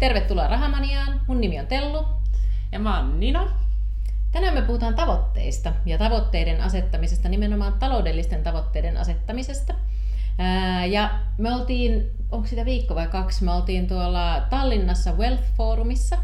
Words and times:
tervetuloa 0.00 0.46
Rahamaniaan. 0.46 1.20
Mun 1.26 1.40
nimi 1.40 1.60
on 1.60 1.66
Tellu. 1.66 2.06
Ja 2.72 2.78
mä 2.78 2.96
oon 2.96 3.20
Nina. 3.20 3.48
Tänään 4.32 4.54
me 4.54 4.62
puhutaan 4.62 4.94
tavoitteista 4.94 5.72
ja 5.86 5.98
tavoitteiden 5.98 6.60
asettamisesta, 6.60 7.28
nimenomaan 7.28 7.72
taloudellisten 7.72 8.42
tavoitteiden 8.42 8.96
asettamisesta. 8.96 9.74
Ja 10.90 11.10
me 11.38 11.54
oltiin, 11.54 12.10
onko 12.30 12.46
sitä 12.46 12.64
viikko 12.64 12.94
vai 12.94 13.06
kaksi, 13.06 13.44
me 13.44 13.52
oltiin 13.52 13.86
tuolla 13.86 14.40
Tallinnassa 14.50 15.12
Wealth 15.12 15.42
Forumissa. 15.56 16.16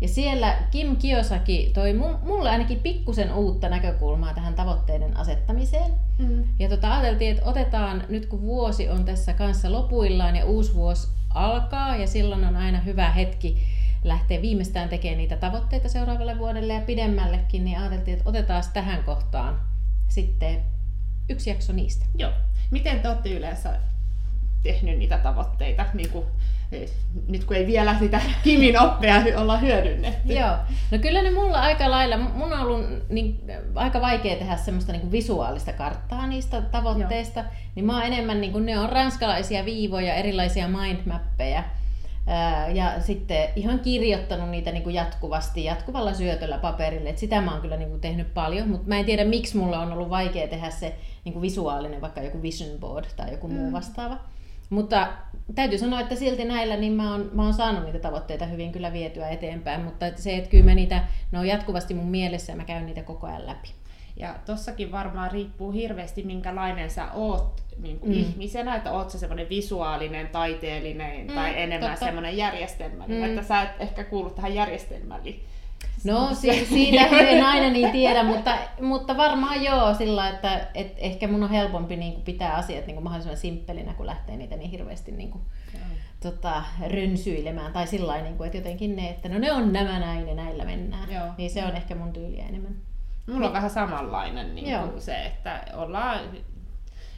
Ja 0.00 0.08
siellä 0.08 0.58
Kim 0.70 0.96
Kiyosaki 0.96 1.70
toi 1.74 1.92
mulle 2.22 2.50
ainakin 2.50 2.80
pikkusen 2.80 3.32
uutta 3.32 3.68
näkökulmaa 3.68 4.34
tähän 4.34 4.54
tavoitteiden 4.54 5.16
asettamiseen. 5.16 5.92
Mm. 6.18 6.44
Ja 6.58 6.68
tota, 6.68 6.94
ajateltiin, 6.94 7.30
että 7.30 7.50
otetaan 7.50 8.04
nyt 8.08 8.26
kun 8.26 8.42
vuosi 8.42 8.88
on 8.88 9.04
tässä 9.04 9.32
kanssa 9.32 9.72
lopuillaan 9.72 10.36
ja 10.36 10.44
uusi 10.44 10.74
vuosi 10.74 11.19
alkaa 11.34 11.96
ja 11.96 12.06
silloin 12.06 12.44
on 12.44 12.56
aina 12.56 12.80
hyvä 12.80 13.10
hetki 13.10 13.66
lähteä 14.04 14.42
viimeistään 14.42 14.88
tekemään 14.88 15.18
niitä 15.18 15.36
tavoitteita 15.36 15.88
seuraavalle 15.88 16.38
vuodelle 16.38 16.72
ja 16.72 16.80
pidemmällekin, 16.80 17.64
niin 17.64 17.78
ajateltiin, 17.78 18.16
että 18.16 18.28
otetaan 18.28 18.62
tähän 18.72 19.04
kohtaan 19.04 19.60
sitten 20.08 20.60
yksi 21.28 21.50
jakso 21.50 21.72
niistä. 21.72 22.06
Joo. 22.18 22.32
Miten 22.70 23.00
te 23.00 23.08
olette 23.08 23.30
yleensä 23.30 23.80
tehnyt 24.62 24.98
niitä 24.98 25.18
tavoitteita, 25.18 25.84
niin 25.94 26.10
kuin, 26.10 26.24
eh, 26.72 26.90
nyt 27.28 27.44
kun 27.44 27.56
ei 27.56 27.66
vielä 27.66 27.98
sitä 27.98 28.20
Kimin 28.44 28.80
oppia 28.80 29.14
olla 29.36 29.56
hyödynnetty? 29.56 30.32
Joo, 30.32 30.56
no 30.90 30.98
kyllä 30.98 31.22
ne 31.22 31.30
mulla 31.30 31.60
aika 31.60 31.90
lailla, 31.90 32.16
mun 32.16 32.52
on 32.52 32.60
ollut 32.60 32.86
niin, 33.08 33.40
aika 33.74 34.00
vaikea 34.00 34.36
tehdä 34.36 34.56
semmoista 34.56 34.92
niin 34.92 35.12
visuaalista 35.12 35.72
karttaa 35.72 36.26
niistä 36.26 36.62
tavoitteista, 36.62 37.40
Joo. 37.40 37.48
niin 37.74 37.84
mä 37.84 37.96
oon 37.96 38.06
enemmän, 38.06 38.40
niin 38.40 38.52
kuin, 38.52 38.66
ne 38.66 38.78
on 38.78 38.88
ranskalaisia 38.88 39.64
viivoja, 39.64 40.14
erilaisia 40.14 40.68
mindmappeja, 40.68 41.62
ja 42.74 43.00
sitten 43.00 43.48
ihan 43.56 43.78
kirjoittanut 43.78 44.48
niitä 44.48 44.72
niin 44.72 44.82
kuin 44.82 44.94
jatkuvasti, 44.94 45.64
jatkuvalla 45.64 46.14
syötöllä 46.14 46.58
paperille. 46.58 47.10
Et 47.10 47.18
sitä 47.18 47.40
mä 47.40 47.52
oon 47.52 47.60
kyllä 47.60 47.76
niin 47.76 47.88
kuin 47.88 48.00
tehnyt 48.00 48.34
paljon, 48.34 48.68
mutta 48.68 48.88
mä 48.88 48.98
en 48.98 49.04
tiedä 49.04 49.24
miksi 49.24 49.56
mulla 49.56 49.80
on 49.80 49.92
ollut 49.92 50.10
vaikea 50.10 50.48
tehdä 50.48 50.70
se 50.70 50.94
niin 51.24 51.32
kuin 51.32 51.42
visuaalinen, 51.42 52.00
vaikka 52.00 52.22
joku 52.22 52.42
vision 52.42 52.78
board 52.80 53.04
tai 53.16 53.30
joku 53.30 53.48
muu 53.48 53.66
mm. 53.66 53.72
Mutta 54.70 55.08
täytyy 55.54 55.78
sanoa, 55.78 56.00
että 56.00 56.14
silti 56.14 56.44
näillä 56.44 56.76
niin 56.76 56.92
mä 56.92 57.12
oon, 57.12 57.30
mä 57.32 57.42
oon 57.42 57.54
saanut 57.54 57.84
niitä 57.84 57.98
tavoitteita 57.98 58.46
hyvin 58.46 58.72
kyllä 58.72 58.92
vietyä 58.92 59.28
eteenpäin, 59.28 59.80
mutta 59.80 60.06
se, 60.16 60.36
että 60.36 60.50
kyllä 60.50 60.64
mä 60.64 60.74
niitä, 60.74 61.04
ne 61.32 61.38
on 61.38 61.46
jatkuvasti 61.46 61.94
mun 61.94 62.08
mielessä 62.08 62.52
ja 62.52 62.56
mä 62.56 62.64
käyn 62.64 62.86
niitä 62.86 63.02
koko 63.02 63.26
ajan 63.26 63.46
läpi. 63.46 63.68
Ja 64.16 64.34
tossakin 64.46 64.92
varmaan 64.92 65.30
riippuu 65.30 65.70
hirveästi, 65.70 66.22
minkälainen 66.22 66.90
sä 66.90 67.12
oot 67.12 67.62
niin 67.82 68.00
kuin 68.00 68.12
mm. 68.12 68.18
ihmisenä, 68.18 68.76
että 68.76 68.92
oot 68.92 69.10
sä 69.10 69.18
semmoinen 69.18 69.48
visuaalinen, 69.48 70.28
taiteellinen 70.28 71.26
mm, 71.26 71.34
tai 71.34 71.62
enemmän 71.62 71.90
totta. 71.90 72.04
semmoinen 72.04 72.36
järjestelmällinen, 72.36 73.30
mm. 73.30 73.38
että 73.38 73.48
sä 73.48 73.62
et 73.62 73.70
ehkä 73.78 74.04
kuulu 74.04 74.30
tähän 74.30 74.54
järjestelmällin. 74.54 75.44
No 76.04 76.34
si- 76.34 76.64
siitä 76.64 77.00
en 77.28 77.44
aina 77.44 77.70
niin 77.70 77.90
tiedä, 77.90 78.22
mutta, 78.22 78.58
mutta 78.80 79.16
varmaan 79.16 79.62
joo 79.64 79.94
sillä, 79.94 80.28
että 80.28 80.66
et 80.74 80.94
ehkä 80.96 81.28
mun 81.28 81.42
on 81.42 81.50
helpompi 81.50 81.96
niin 81.96 82.12
kuin 82.12 82.24
pitää 82.24 82.54
asiat 82.54 82.86
niin 82.86 82.94
kuin 82.94 83.04
mahdollisimman 83.04 83.36
simppelinä, 83.36 83.94
kun 83.94 84.06
lähtee 84.06 84.36
niitä 84.36 84.56
niin 84.56 84.70
hirveästi 84.70 85.12
niin 85.12 85.30
kuin, 85.30 85.42
tota, 86.20 86.62
rönsyilemään. 86.88 87.72
Tai 87.72 87.86
sillä 87.86 88.20
niin 88.20 88.36
kuin, 88.36 88.46
että 88.46 88.58
jotenkin 88.58 88.96
ne, 88.96 89.10
että 89.10 89.28
no 89.28 89.38
ne 89.38 89.52
on 89.52 89.72
nämä 89.72 89.98
näin 89.98 90.28
ja 90.28 90.34
näillä 90.34 90.64
mennään. 90.64 91.12
Joo. 91.12 91.26
Niin 91.38 91.50
se 91.50 91.64
on 91.64 91.76
ehkä 91.76 91.94
mun 91.94 92.12
tyyliä 92.12 92.46
enemmän. 92.46 92.74
Mulla 93.26 93.46
on 93.46 93.52
vähän 93.52 93.70
samanlainen 93.70 94.54
niin 94.54 94.78
kuin 94.90 95.02
se, 95.02 95.26
että 95.26 95.64
ollaan 95.74 96.20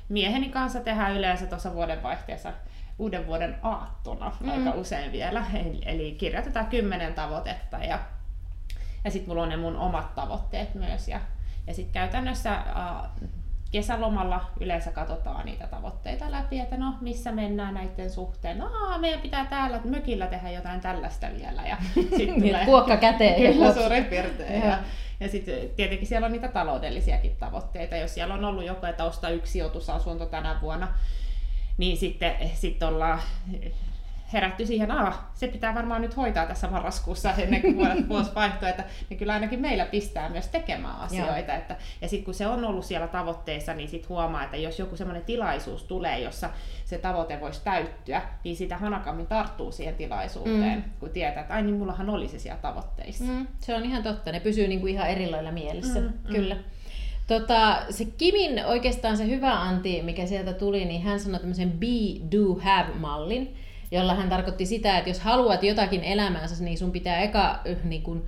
mieheni 0.08 0.48
kanssa 0.48 0.80
tehdään 0.80 1.16
yleensä 1.16 1.46
tuossa 1.46 1.74
vuodenvaihteessa 1.74 2.52
uuden 2.98 3.26
vuoden 3.26 3.56
aattona 3.62 4.32
mm. 4.40 4.48
aika 4.48 4.70
usein 4.70 5.12
vielä. 5.12 5.44
Eli, 5.54 5.80
eli 5.86 6.12
kirjoitetaan 6.12 6.66
kymmenen 6.66 7.14
tavoitetta 7.14 7.78
ja, 7.78 7.98
ja 9.04 9.10
sitten 9.10 9.28
mulla 9.28 9.42
on 9.42 9.48
ne 9.48 9.56
mun 9.56 9.76
omat 9.76 10.14
tavoitteet 10.14 10.74
myös. 10.74 11.08
Ja, 11.08 11.20
ja 11.66 11.74
sitten 11.74 11.92
käytännössä 11.92 12.52
äh, 12.52 13.10
kesälomalla 13.72 14.50
yleensä 14.60 14.92
katsotaan 14.92 15.46
niitä 15.46 15.66
tavoitteita 15.66 16.30
läpi, 16.30 16.60
että 16.60 16.76
no 16.76 16.94
missä 17.00 17.32
mennään 17.32 17.74
näiden 17.74 18.10
suhteen. 18.10 18.58
No 18.58 18.70
meidän 18.98 19.20
pitää 19.20 19.46
täällä 19.46 19.80
mökillä 19.84 20.26
tehdä 20.26 20.50
jotain 20.50 20.80
tällaista 20.80 21.26
vielä. 21.38 21.62
Ja 21.62 21.76
sitten 21.94 22.42
tulee 22.42 22.64
kuokka 22.64 22.96
käteen. 22.96 23.42
Kyllä 23.52 23.74
suurin 23.74 24.04
piirtein. 24.04 24.62
Ja, 24.62 24.78
ja 25.20 25.28
sitten 25.28 25.54
tietenkin 25.76 26.06
siellä 26.06 26.26
on 26.26 26.32
niitä 26.32 26.48
taloudellisiakin 26.48 27.36
tavoitteita. 27.36 27.96
Jos 27.96 28.14
siellä 28.14 28.34
on 28.34 28.44
ollut 28.44 28.66
joku, 28.66 28.86
että 28.86 29.04
ostaa 29.04 29.30
yksi 29.30 29.52
sijoitusasunto 29.52 30.26
tänä 30.26 30.58
vuonna, 30.62 30.88
niin 31.78 31.96
sitten 31.96 32.34
sit 32.54 32.82
ollaan 32.82 33.20
herätty 34.32 34.66
siihen, 34.66 34.90
että 34.90 35.12
se 35.34 35.48
pitää 35.48 35.74
varmaan 35.74 36.02
nyt 36.02 36.16
hoitaa 36.16 36.46
tässä 36.46 36.68
marraskuussa 36.68 37.34
ennen 37.34 37.62
kuin 37.62 38.08
vuosi 38.08 38.34
vaihtuu, 38.34 38.68
että 38.68 38.84
ne 39.10 39.16
kyllä 39.16 39.32
ainakin 39.32 39.60
meillä 39.60 39.84
pistää 39.84 40.28
myös 40.28 40.48
tekemään 40.48 40.96
asioita. 40.96 41.54
Että, 41.54 41.76
ja 42.00 42.08
sitten 42.08 42.24
kun 42.24 42.34
se 42.34 42.46
on 42.46 42.64
ollut 42.64 42.84
siellä 42.84 43.06
tavoitteessa, 43.06 43.74
niin 43.74 43.88
sitten 43.88 44.08
huomaa, 44.08 44.44
että 44.44 44.56
jos 44.56 44.78
joku 44.78 44.96
semmoinen 44.96 45.24
tilaisuus 45.24 45.84
tulee, 45.84 46.20
jossa 46.20 46.50
se 46.84 46.98
tavoite 46.98 47.40
voisi 47.40 47.64
täyttyä, 47.64 48.22
niin 48.44 48.56
sitä 48.56 48.76
hanakammin 48.76 49.26
tarttuu 49.26 49.72
siihen 49.72 49.94
tilaisuuteen, 49.94 50.78
mm. 50.78 50.84
kun 51.00 51.10
tietää, 51.10 51.42
että 51.42 51.54
ai 51.54 51.62
niin 51.62 51.74
mullahan 51.74 52.10
oli 52.10 52.28
se 52.28 52.38
siellä 52.38 52.60
tavoitteissa. 52.62 53.24
Mm. 53.24 53.46
Se 53.60 53.74
on 53.74 53.84
ihan 53.84 54.02
totta, 54.02 54.32
ne 54.32 54.40
pysyy 54.40 54.68
niin 54.68 54.80
kuin 54.80 54.92
ihan 54.92 55.08
eri 55.08 55.30
lailla 55.30 55.52
mielessä, 55.52 56.00
mm, 56.00 56.06
mm. 56.06 56.34
kyllä. 56.34 56.56
Tota, 57.26 57.82
se 57.90 58.04
Kimin 58.04 58.66
oikeastaan 58.66 59.16
se 59.16 59.26
hyvä 59.26 59.60
anti, 59.60 60.02
mikä 60.02 60.26
sieltä 60.26 60.52
tuli, 60.52 60.84
niin 60.84 61.02
hän 61.02 61.20
sanoi 61.20 61.40
tämmöisen 61.40 61.72
be, 61.72 62.26
do, 62.36 62.54
have-mallin 62.54 63.56
jolla 63.92 64.14
hän 64.14 64.28
tarkoitti 64.28 64.66
sitä, 64.66 64.98
että 64.98 65.10
jos 65.10 65.20
haluat 65.20 65.62
jotakin 65.62 66.04
elämäänsä, 66.04 66.64
niin 66.64 66.78
sun 66.78 66.92
pitää 66.92 67.20
eka 67.20 67.60
niin 67.84 68.02
kun, 68.02 68.26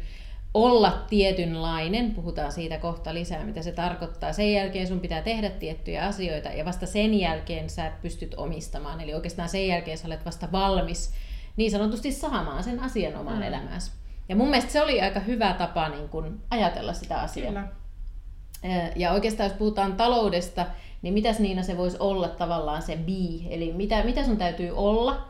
olla 0.54 1.04
tietynlainen, 1.10 2.14
puhutaan 2.14 2.52
siitä 2.52 2.78
kohta 2.78 3.14
lisää, 3.14 3.44
mitä 3.44 3.62
se 3.62 3.72
tarkoittaa. 3.72 4.32
Sen 4.32 4.52
jälkeen 4.52 4.86
sun 4.86 5.00
pitää 5.00 5.22
tehdä 5.22 5.50
tiettyjä 5.50 6.06
asioita 6.06 6.48
ja 6.48 6.64
vasta 6.64 6.86
sen 6.86 7.14
jälkeen 7.14 7.70
sä 7.70 7.92
pystyt 8.02 8.34
omistamaan. 8.36 9.00
Eli 9.00 9.14
oikeastaan 9.14 9.48
sen 9.48 9.66
jälkeen 9.66 9.98
sä 9.98 10.06
olet 10.06 10.24
vasta 10.24 10.52
valmis 10.52 11.14
niin 11.56 11.70
sanotusti 11.70 12.12
saamaan 12.12 12.64
sen 12.64 12.80
asian 12.80 13.16
oman 13.16 13.36
mm. 13.36 13.42
elämääsi. 13.42 13.92
Ja 14.28 14.36
mun 14.36 14.50
mielestä 14.50 14.72
se 14.72 14.82
oli 14.82 15.00
aika 15.00 15.20
hyvä 15.20 15.52
tapa 15.52 15.88
niin 15.88 16.08
kun, 16.08 16.40
ajatella 16.50 16.92
sitä 16.92 17.20
asiaa. 17.20 17.46
Kyllä. 17.46 17.68
Ja 18.96 19.12
oikeastaan 19.12 19.50
jos 19.50 19.58
puhutaan 19.58 19.96
taloudesta, 19.96 20.66
niin 21.02 21.14
mitäs 21.14 21.38
Niina 21.38 21.62
se 21.62 21.76
voisi 21.76 21.96
olla 22.00 22.28
tavallaan 22.28 22.82
se 22.82 22.96
be, 22.96 23.54
eli 23.54 23.72
mitä, 23.72 24.02
mitä 24.02 24.24
sun 24.24 24.36
täytyy 24.36 24.70
olla, 24.70 25.28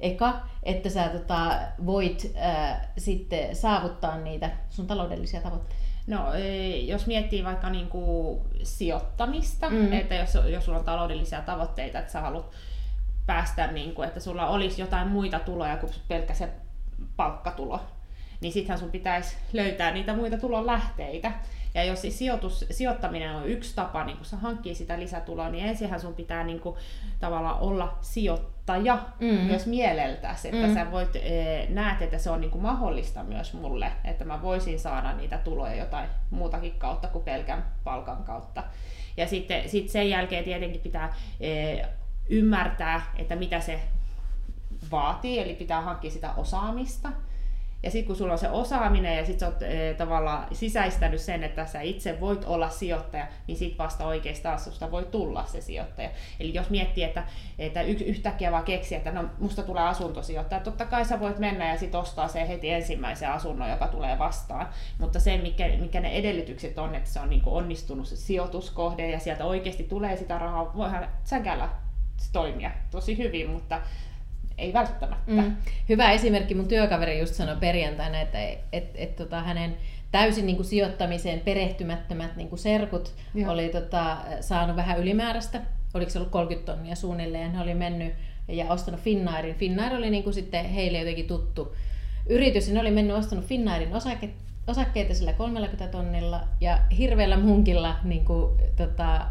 eka, 0.00 0.40
että 0.62 0.90
sä 0.90 1.08
tota, 1.08 1.58
voit 1.86 2.32
ää, 2.36 2.92
sitten 2.98 3.56
saavuttaa 3.56 4.18
niitä 4.18 4.50
sun 4.70 4.86
taloudellisia 4.86 5.40
tavoitteita? 5.40 5.82
No, 6.06 6.34
e, 6.34 6.76
jos 6.76 7.06
miettii 7.06 7.44
vaikka 7.44 7.70
niin 7.70 7.88
kuin 7.88 8.40
sijoittamista, 8.62 9.70
mm. 9.70 9.92
että 9.92 10.14
jos, 10.14 10.34
jos 10.34 10.64
sulla 10.64 10.78
on 10.78 10.84
taloudellisia 10.84 11.40
tavoitteita, 11.40 11.98
että 11.98 12.12
sä 12.12 12.20
haluat 12.20 12.50
päästä, 13.26 13.66
niin 13.66 13.94
kuin, 13.94 14.08
että 14.08 14.20
sulla 14.20 14.48
olisi 14.48 14.80
jotain 14.80 15.08
muita 15.08 15.38
tuloja 15.38 15.76
kuin 15.76 15.92
pelkkä 16.08 16.34
se 16.34 16.48
palkkatulo, 17.16 17.80
niin 18.40 18.52
sittenhän 18.52 18.78
sun 18.78 18.90
pitäisi 18.90 19.36
löytää 19.52 19.90
niitä 19.90 20.14
muita 20.14 20.38
tulon 20.38 20.66
lähteitä. 20.66 21.32
Ja 21.74 21.84
jos 21.84 22.00
siis 22.00 22.18
sijoitus, 22.18 22.64
sijoittaminen 22.70 23.36
on 23.36 23.48
yksi 23.48 23.74
tapa 23.74 24.04
niin 24.04 24.16
kun 24.16 24.26
sä 24.26 24.36
hankkii 24.36 24.74
sitä 24.74 24.98
lisätuloa, 24.98 25.48
niin 25.48 25.66
ensinhän 25.66 26.00
sun 26.00 26.14
pitää 26.14 26.44
niin 26.44 26.60
kuin, 26.60 26.76
tavallaan 27.20 27.60
olla 27.60 27.98
sijoittaja 28.00 28.98
mm. 29.20 29.26
myös 29.26 29.66
mieleltäsi, 29.66 30.48
että 30.48 30.66
mm. 30.66 30.74
sä 30.74 30.90
voit, 30.90 31.16
e, 31.16 31.66
näet, 31.68 32.02
että 32.02 32.18
se 32.18 32.30
on 32.30 32.40
niin 32.40 32.62
mahdollista 32.62 33.24
myös 33.24 33.54
mulle, 33.54 33.92
että 34.04 34.24
mä 34.24 34.42
voisin 34.42 34.78
saada 34.78 35.12
niitä 35.12 35.38
tuloja 35.38 35.74
jotain 35.74 36.08
muutakin 36.30 36.74
kautta 36.78 37.08
kuin 37.08 37.24
pelkän 37.24 37.64
palkan 37.84 38.24
kautta. 38.24 38.64
Ja 39.16 39.26
sitten 39.26 39.68
sit 39.68 39.88
sen 39.88 40.10
jälkeen 40.10 40.44
tietenkin 40.44 40.80
pitää 40.80 41.14
e, 41.40 41.76
ymmärtää, 42.28 43.02
että 43.16 43.36
mitä 43.36 43.60
se 43.60 43.80
vaatii, 44.90 45.38
eli 45.38 45.54
pitää 45.54 45.80
hankkia 45.80 46.10
sitä 46.10 46.34
osaamista. 46.36 47.08
Ja 47.86 47.90
sitten 47.90 48.06
kun 48.06 48.16
sulla 48.16 48.32
on 48.32 48.38
se 48.38 48.48
osaaminen 48.48 49.16
ja 49.16 49.26
sitten 49.26 49.48
oot 49.48 49.62
e, 49.62 49.94
tavallaan 49.94 50.46
sisäistänyt 50.52 51.20
sen, 51.20 51.44
että 51.44 51.66
sä 51.66 51.80
itse 51.80 52.20
voit 52.20 52.44
olla 52.44 52.68
sijoittaja, 52.68 53.26
niin 53.46 53.56
sitten 53.56 53.78
vasta 53.78 54.06
oikeastaan 54.06 54.58
susta 54.58 54.90
voi 54.90 55.04
tulla 55.04 55.44
se 55.44 55.60
sijoittaja. 55.60 56.10
Eli 56.40 56.54
jos 56.54 56.70
miettii, 56.70 57.04
että, 57.04 57.24
että 57.58 57.82
y- 57.82 58.04
yhtäkkiä 58.06 58.52
vaan 58.52 58.64
keksii, 58.64 58.98
että 58.98 59.12
no 59.12 59.24
musta 59.38 59.62
tulee 59.62 59.82
asuntosijoittaja, 59.82 60.60
totta 60.60 60.84
kai 60.84 61.04
sä 61.04 61.20
voit 61.20 61.38
mennä 61.38 61.68
ja 61.68 61.78
sitten 61.78 62.00
ostaa 62.00 62.28
se 62.28 62.48
heti 62.48 62.70
ensimmäisen 62.70 63.30
asunnon, 63.30 63.70
joka 63.70 63.88
tulee 63.88 64.18
vastaan. 64.18 64.68
Mutta 64.98 65.20
se, 65.20 65.38
mikä, 65.38 65.68
mikä 65.80 66.00
ne 66.00 66.10
edellytykset 66.10 66.78
on, 66.78 66.94
että 66.94 67.10
se 67.10 67.20
on 67.20 67.30
niin 67.30 67.42
onnistunut 67.46 68.06
se 68.06 68.16
sijoituskohde 68.16 69.10
ja 69.10 69.18
sieltä 69.18 69.44
oikeasti 69.44 69.84
tulee 69.84 70.16
sitä 70.16 70.38
rahaa, 70.38 70.76
voihan 70.76 71.08
säkällä 71.24 71.68
toimia 72.32 72.70
tosi 72.90 73.18
hyvin, 73.18 73.50
mutta 73.50 73.80
ei 74.58 74.72
välttämättä. 74.72 75.32
Mm. 75.32 75.56
Hyvä 75.88 76.12
esimerkki, 76.12 76.54
mun 76.54 76.68
työkaveri 76.68 77.18
just 77.18 77.34
sanoi 77.34 77.56
perjantaina, 77.56 78.20
että 78.20 78.38
et, 78.72 78.90
et, 78.94 79.16
tota, 79.16 79.42
hänen 79.42 79.76
täysin 80.12 80.46
niin 80.46 80.56
kuin 80.56 80.66
sijoittamiseen 80.66 81.40
perehtymättömät 81.40 82.36
niin 82.36 82.48
kuin 82.48 82.58
serkut 82.58 83.14
Joo. 83.34 83.52
oli 83.52 83.68
tota, 83.68 84.16
saanut 84.40 84.76
vähän 84.76 84.98
ylimääräistä, 84.98 85.60
oliko 85.94 86.10
se 86.10 86.18
ollut 86.18 86.32
30 86.32 86.72
tonnia 86.72 86.94
suunnilleen, 86.94 87.52
ne 87.52 87.60
oli 87.60 87.74
mennyt 87.74 88.14
ja 88.48 88.66
ostanut 88.68 89.00
Finnairin. 89.00 89.54
Finnair 89.54 89.94
oli 89.94 90.10
niin 90.10 90.22
kuin 90.22 90.34
sitten 90.34 90.64
heille 90.64 90.98
jotenkin 90.98 91.26
tuttu, 91.26 91.74
yritys, 92.28 92.72
ne 92.72 92.80
oli 92.80 92.90
mennyt 92.90 93.16
ostanut 93.16 93.44
Finnairin 93.44 93.94
osake, 93.94 94.30
osakkeita 94.66 95.14
sillä 95.14 95.32
30 95.32 95.88
tonnilla 95.88 96.40
ja 96.60 96.78
hirveällä 96.98 97.36
munkilla 97.36 97.96
niin 98.04 98.24
kuin, 98.24 98.56
tota, 98.76 99.26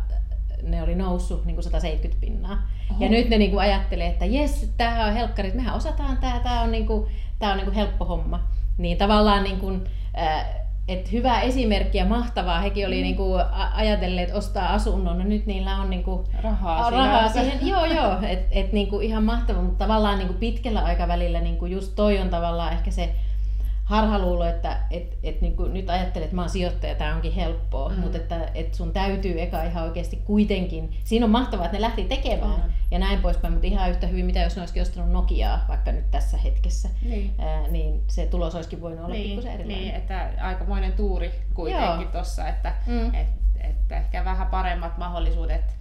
ne 0.66 0.84
oli 0.84 0.96
noussut 0.96 1.46
niin 1.46 1.56
kuin 1.56 1.64
170 1.64 2.22
pinnaa. 2.22 2.58
Oho. 2.92 3.04
Ja 3.04 3.10
nyt 3.10 3.30
ne 3.30 3.38
niin 3.38 3.52
kuin 3.52 3.62
ajattelee, 3.62 4.08
että 4.08 4.26
jes, 4.26 4.74
tämä 4.78 5.06
on 5.06 5.14
helkkari, 5.14 5.52
mehän 5.52 5.76
osataan 5.76 6.18
tämä, 6.18 6.40
tämä 6.44 6.62
on, 6.62 6.72
niin 6.72 6.86
kuin, 6.86 7.06
tämä 7.40 7.52
on 7.52 7.58
niin 7.58 7.66
kuin 7.66 7.76
helppo 7.76 8.06
homma. 8.06 8.40
Niin 8.78 8.98
tavallaan 8.98 9.44
niin 9.44 9.60
kuin, 9.60 9.88
äh, 10.18 10.46
et 10.88 11.12
hyvä 11.12 11.42
esimerkki 11.42 11.98
ja 11.98 12.06
mahtavaa. 12.06 12.62
Hekin 12.62 12.88
oli 12.88 12.96
mm. 12.96 13.02
niinku 13.02 13.34
ajatelleet 13.74 14.34
ostaa 14.34 14.74
asunnon, 14.74 15.18
no 15.18 15.24
nyt 15.24 15.46
niillä 15.46 15.78
on 15.78 15.90
niinku 15.90 16.26
rahaa, 16.44 16.90
rahaa 16.90 17.30
siihen. 17.30 17.68
Joo, 17.68 17.86
joo, 17.86 18.18
että 18.22 18.48
et 18.52 18.74
niinku 18.74 19.00
ihan 19.00 19.24
mahtavaa, 19.24 19.64
mutta 19.64 19.86
tavallaan 19.86 20.18
niinku 20.18 20.34
pitkällä 20.34 20.82
aikavälillä 20.82 21.42
niinku 21.42 21.66
just 21.66 21.96
toi 21.96 22.20
on 22.20 22.30
tavallaan 22.30 22.74
ehkä 22.74 22.92
se 22.92 23.16
harhaluulo, 23.86 24.46
että 24.46 24.78
et, 24.92 25.18
et 25.24 25.42
niin 25.42 25.56
kuin 25.56 25.74
nyt 25.74 25.90
ajattelet, 25.90 26.26
että 26.26 26.36
mä 26.36 26.42
oon 26.42 26.50
sijoittaja, 26.50 26.96
tämä 26.96 27.16
onkin 27.16 27.32
helppoa, 27.32 27.90
mm. 27.90 28.00
mutta 28.00 28.18
että 28.18 28.50
et 28.56 28.74
sun 28.74 28.94
täytyy 28.94 29.42
eka 29.42 29.64
ihan 29.64 29.84
oikeasti 29.84 30.16
kuitenkin, 30.16 30.98
siinä 31.04 31.26
on 31.26 31.32
mahtavaa, 31.32 31.66
että 31.66 31.78
ne 31.78 31.82
lähti 31.82 32.04
tekemään 32.04 32.64
mm. 32.66 32.72
ja 32.92 33.00
näin 33.00 33.20
poispäin, 33.20 33.54
mutta 33.54 33.68
ihan 33.68 33.90
yhtä 33.90 34.08
hyvin, 34.08 34.26
mitä 34.26 34.40
jos 34.40 34.56
ne 34.56 34.62
olisikin 34.62 34.82
ostanut 34.82 35.12
Nokiaa 35.12 35.66
vaikka 35.68 35.92
nyt 35.92 36.12
tässä 36.12 36.38
hetkessä, 36.38 36.90
niin, 37.02 37.34
ää, 37.38 37.68
niin 37.68 38.04
se 38.08 38.26
tulos 38.26 38.56
olisikin 38.56 38.82
voinut 38.82 39.00
olla 39.00 39.14
niin, 39.14 39.28
pikkusen 39.28 39.52
erilainen. 39.52 39.84
Niin, 39.84 39.96
että 39.96 40.30
aikamoinen 40.42 40.94
tuuri 40.94 41.32
kuitenkin 41.54 42.08
tuossa, 42.08 42.48
että 42.48 42.74
mm. 42.88 43.16
et, 43.16 43.28
et 43.60 43.92
ehkä 43.92 44.26
vähän 44.26 44.48
paremmat 44.48 44.98
mahdollisuudet 44.98 45.76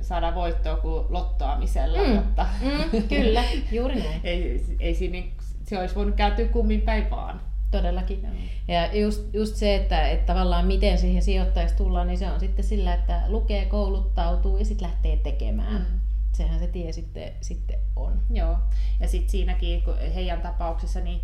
saada 0.00 0.34
voittoa 0.34 0.76
kuin 0.76 1.04
lottoamisella, 1.08 1.98
mm. 1.98 2.14
mutta 2.14 2.46
mm, 2.60 3.02
kyllä, 3.08 3.44
juuri 3.72 3.94
näin. 3.94 4.20
ei, 4.24 4.64
ei 4.80 4.94
siinä 4.94 5.18
se 5.64 5.78
olisi 5.78 5.94
voinut 5.94 6.14
kääntyä 6.14 6.48
kummin 6.48 6.80
päin 6.80 7.10
vaan. 7.10 7.40
Todellakin. 7.70 8.20
Mm. 8.22 8.30
Ja 8.68 8.94
just, 8.96 9.34
just 9.34 9.56
se, 9.56 9.74
että, 9.74 10.08
että 10.08 10.32
tavallaan 10.32 10.66
miten 10.66 10.98
siihen 10.98 11.22
sijoittajaksi 11.22 11.76
tullaan, 11.76 12.06
niin 12.06 12.18
se 12.18 12.30
on 12.30 12.40
sitten 12.40 12.64
sillä, 12.64 12.94
että 12.94 13.22
lukee, 13.28 13.64
kouluttautuu 13.64 14.58
ja 14.58 14.64
sitten 14.64 14.88
lähtee 14.88 15.16
tekemään. 15.16 15.72
Mm. 15.72 16.00
Sehän 16.32 16.58
se 16.58 16.66
tie 16.66 16.92
sitten, 16.92 17.32
sitten 17.40 17.78
on. 17.96 18.20
Joo. 18.30 18.56
Ja 19.04 19.08
sitten 19.08 19.30
siinäkin 19.30 19.82
heidän 20.14 20.40
tapauksessa 20.40 21.00
niin 21.00 21.20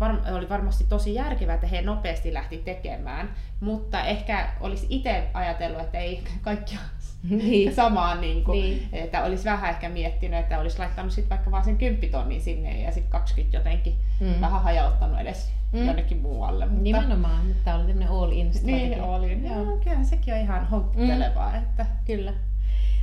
var, 0.00 0.16
oli 0.32 0.48
varmasti 0.48 0.84
tosi 0.88 1.14
järkevää, 1.14 1.54
että 1.54 1.66
he 1.66 1.82
nopeasti 1.82 2.34
lähti 2.34 2.58
tekemään. 2.58 3.30
Mutta 3.60 4.04
ehkä 4.04 4.48
olisi 4.60 4.86
itse 4.88 5.28
ajatellut, 5.34 5.80
että 5.80 5.98
ei 5.98 6.22
kaikkia 6.42 6.78
niin. 7.30 7.74
samaan, 7.74 8.20
niin 8.20 8.44
kuin, 8.44 8.60
niin. 8.60 8.88
että 8.92 9.24
olisi 9.24 9.44
vähän 9.44 9.70
ehkä 9.70 9.88
miettinyt, 9.88 10.40
että 10.40 10.58
olisi 10.58 10.78
laittanut 10.78 11.12
sit 11.12 11.30
vaikka 11.30 11.50
vaan 11.50 11.64
sen 11.64 11.78
10 11.78 12.10
tonnin 12.10 12.40
sinne 12.40 12.80
ja 12.80 12.92
sitten 12.92 13.12
20 13.12 13.56
jotenkin 13.56 13.94
mm. 14.20 14.40
vähän 14.40 14.62
hajauttanut 14.62 15.20
edes 15.20 15.52
mm. 15.72 15.86
jonnekin 15.86 16.18
muualle. 16.18 16.66
Mutta... 16.66 16.82
Nimenomaan, 16.82 17.46
mutta 17.46 17.62
tämä 17.64 17.76
oli 17.76 17.86
tämmöinen 17.86 18.08
all 18.08 18.32
in 18.32 18.52
Niin, 18.62 19.00
all 19.00 19.22
in. 19.22 19.44
Joo. 19.44 19.64
Joo, 19.64 19.76
kyllähän 19.76 20.06
sekin 20.06 20.34
on 20.34 20.40
ihan 20.40 20.66
houkuttelevaa. 20.66 21.50
Mm. 21.52 21.58
Että... 21.58 21.86
Kyllä. 22.06 22.32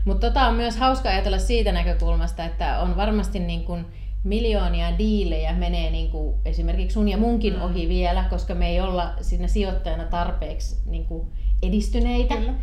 Mutta 0.06 0.28
tota 0.28 0.48
on 0.48 0.56
myös 0.56 0.78
hauska 0.78 1.10
ajatella 1.10 1.40
siitä 1.40 1.72
näkökulmasta, 1.72 2.46
että 2.46 2.80
on 2.80 2.98
varmasti 2.98 3.40
niin 3.40 3.64
kuin 3.64 3.86
miljoonia 4.24 4.98
diilejä 4.98 5.54
menee 5.54 5.90
niin 5.90 6.12
kuin 6.12 6.36
esimerkiksi 6.46 6.94
sun 6.94 7.10
ja 7.10 7.18
munkin 7.18 7.54
mm. 7.54 7.62
ohi 7.62 7.90
vielä, 7.90 8.24
koska 8.30 8.56
me 8.56 8.70
ei 8.70 8.82
olla 8.82 9.14
siinä 9.22 9.48
sijoittajana 9.48 10.06
tarpeeksi 10.06 10.82
niin 10.86 11.06
kuin 11.06 11.28
edistyneitä. 11.64 12.36
Kyllä 12.36 12.54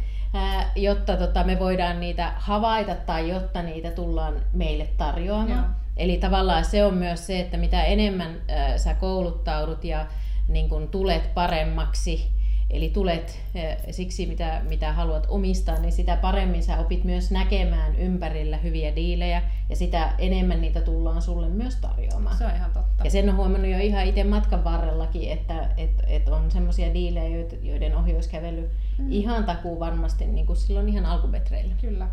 jotta 0.76 1.16
tota, 1.16 1.44
me 1.44 1.58
voidaan 1.58 2.00
niitä 2.00 2.32
havaita 2.36 2.94
tai 2.94 3.28
jotta 3.28 3.62
niitä 3.62 3.90
tullaan 3.90 4.42
meille 4.52 4.88
tarjoamaan. 4.96 5.50
Joo. 5.50 5.86
Eli 5.96 6.16
tavallaan 6.16 6.64
se 6.64 6.84
on 6.84 6.94
myös 6.94 7.26
se, 7.26 7.40
että 7.40 7.56
mitä 7.56 7.84
enemmän 7.84 8.40
äh, 8.50 8.76
sä 8.76 8.94
kouluttaudut 8.94 9.84
ja 9.84 10.06
niin 10.48 10.68
kun 10.68 10.88
tulet 10.88 11.34
paremmaksi, 11.34 12.30
eli 12.70 12.90
tulet 12.90 13.38
äh, 13.56 13.76
siksi, 13.90 14.26
mitä, 14.26 14.62
mitä 14.68 14.92
haluat 14.92 15.26
omistaa, 15.28 15.78
niin 15.78 15.92
sitä 15.92 16.16
paremmin 16.16 16.62
sä 16.62 16.78
opit 16.78 17.04
myös 17.04 17.30
näkemään 17.30 17.96
ympärillä 17.96 18.56
hyviä 18.56 18.96
diilejä 18.96 19.42
ja 19.70 19.76
sitä 19.76 20.12
enemmän 20.18 20.60
niitä 20.60 20.80
tullaan 20.80 21.22
sulle 21.22 21.48
myös 21.48 21.76
tarjoamaan. 21.76 22.36
Se 22.36 22.44
on 22.44 22.54
ihan 22.56 22.70
totta. 22.70 23.04
Ja 23.04 23.10
sen 23.10 23.28
on 23.28 23.36
huomannut 23.36 23.70
jo 23.70 23.78
ihan 23.78 24.06
itse 24.06 24.24
matkan 24.24 24.64
varrellakin, 24.64 25.30
että 25.30 25.70
et, 25.76 26.02
et 26.06 26.28
on 26.28 26.50
semmoisia 26.50 26.94
diilejä, 26.94 27.46
joiden 27.62 27.96
ohi 27.96 28.14
olisi 28.14 28.30
kävellyt 28.30 28.70
mm. 28.98 29.12
ihan 29.12 29.44
takuu 29.44 29.80
varmasti 29.80 30.26
niin 30.26 30.46
kuin 30.46 30.56
silloin 30.56 30.88
ihan 30.88 31.06
alkumetreillä. 31.06 31.74
Kyllä. 31.80 32.08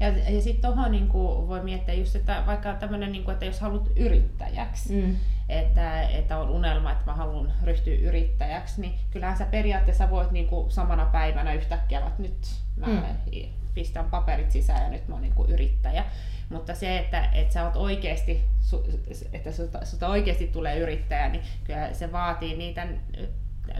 Ja, 0.00 0.08
ja 0.08 0.42
sitten 0.42 0.70
tuohon 0.72 0.90
niin 0.90 1.12
voi 1.12 1.62
miettiä 1.62 1.94
just, 1.94 2.16
että 2.16 2.42
vaikka 2.46 2.74
tämmöinen, 2.74 3.12
niin 3.12 3.24
kuin, 3.24 3.32
että 3.32 3.44
jos 3.44 3.60
haluat 3.60 3.88
yrittäjäksi, 3.96 4.94
mm. 4.94 5.16
että, 5.48 6.02
että 6.02 6.38
on 6.38 6.50
unelma, 6.50 6.92
että 6.92 7.04
mä 7.06 7.14
haluan 7.14 7.52
ryhtyä 7.62 7.94
yrittäjäksi, 7.94 8.80
niin 8.80 8.94
kyllähän 9.10 9.38
sä 9.38 9.44
periaatteessa 9.44 10.10
voit 10.10 10.30
niin 10.30 10.46
kuin 10.46 10.70
samana 10.70 11.04
päivänä 11.04 11.52
yhtäkkiä, 11.52 11.98
että 11.98 12.22
nyt 12.22 12.46
mä 12.76 12.86
mm. 12.86 13.02
pistän 13.74 14.10
paperit 14.10 14.50
sisään 14.50 14.82
ja 14.82 14.88
nyt 14.88 15.08
mä 15.08 15.14
oon 15.14 15.22
niin 15.22 15.34
kuin 15.34 15.50
yrittäjä. 15.50 16.04
Mutta 16.48 16.74
se, 16.74 16.98
että, 16.98 17.28
että 17.32 17.54
sä 17.54 17.64
oot 17.64 17.76
oikeasti, 17.76 18.44
että 19.32 19.52
sulta 19.84 20.08
oikeasti 20.08 20.46
tulee 20.46 20.78
yrittäjä, 20.78 21.28
niin 21.28 21.42
kyllä 21.64 21.94
se 21.94 22.12
vaatii 22.12 22.56
niitä 22.56 22.86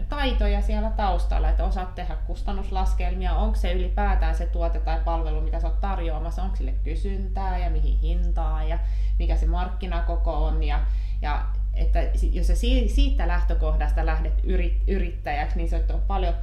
taitoja 0.09 0.61
siellä 0.61 0.89
taustalla, 0.89 1.49
että 1.49 1.63
osaat 1.63 1.95
tehdä 1.95 2.15
kustannuslaskelmia, 2.15 3.35
onko 3.35 3.55
se 3.55 3.73
ylipäätään 3.73 4.35
se 4.35 4.45
tuote 4.45 4.79
tai 4.79 4.99
palvelu, 5.05 5.41
mitä 5.41 5.59
sä 5.59 5.67
oot 5.67 5.81
tarjoamassa, 5.81 6.43
onko 6.43 6.55
sille 6.55 6.73
kysyntää 6.83 7.57
ja 7.57 7.69
mihin 7.69 7.99
hintaa 7.99 8.63
ja 8.63 8.79
mikä 9.19 9.35
se 9.35 9.45
markkinakoko 9.45 10.45
on? 10.45 10.63
Ja, 10.63 10.79
ja 11.21 11.45
että 11.73 11.99
jos 12.31 12.47
sä 12.47 12.55
siitä 12.55 13.27
lähtökohdasta 13.27 14.05
lähdet 14.05 14.41
yrittäjäksi, 14.87 15.57
niin 15.57 15.69
se 15.69 15.85
on 15.93 16.01
paljon 16.07 16.33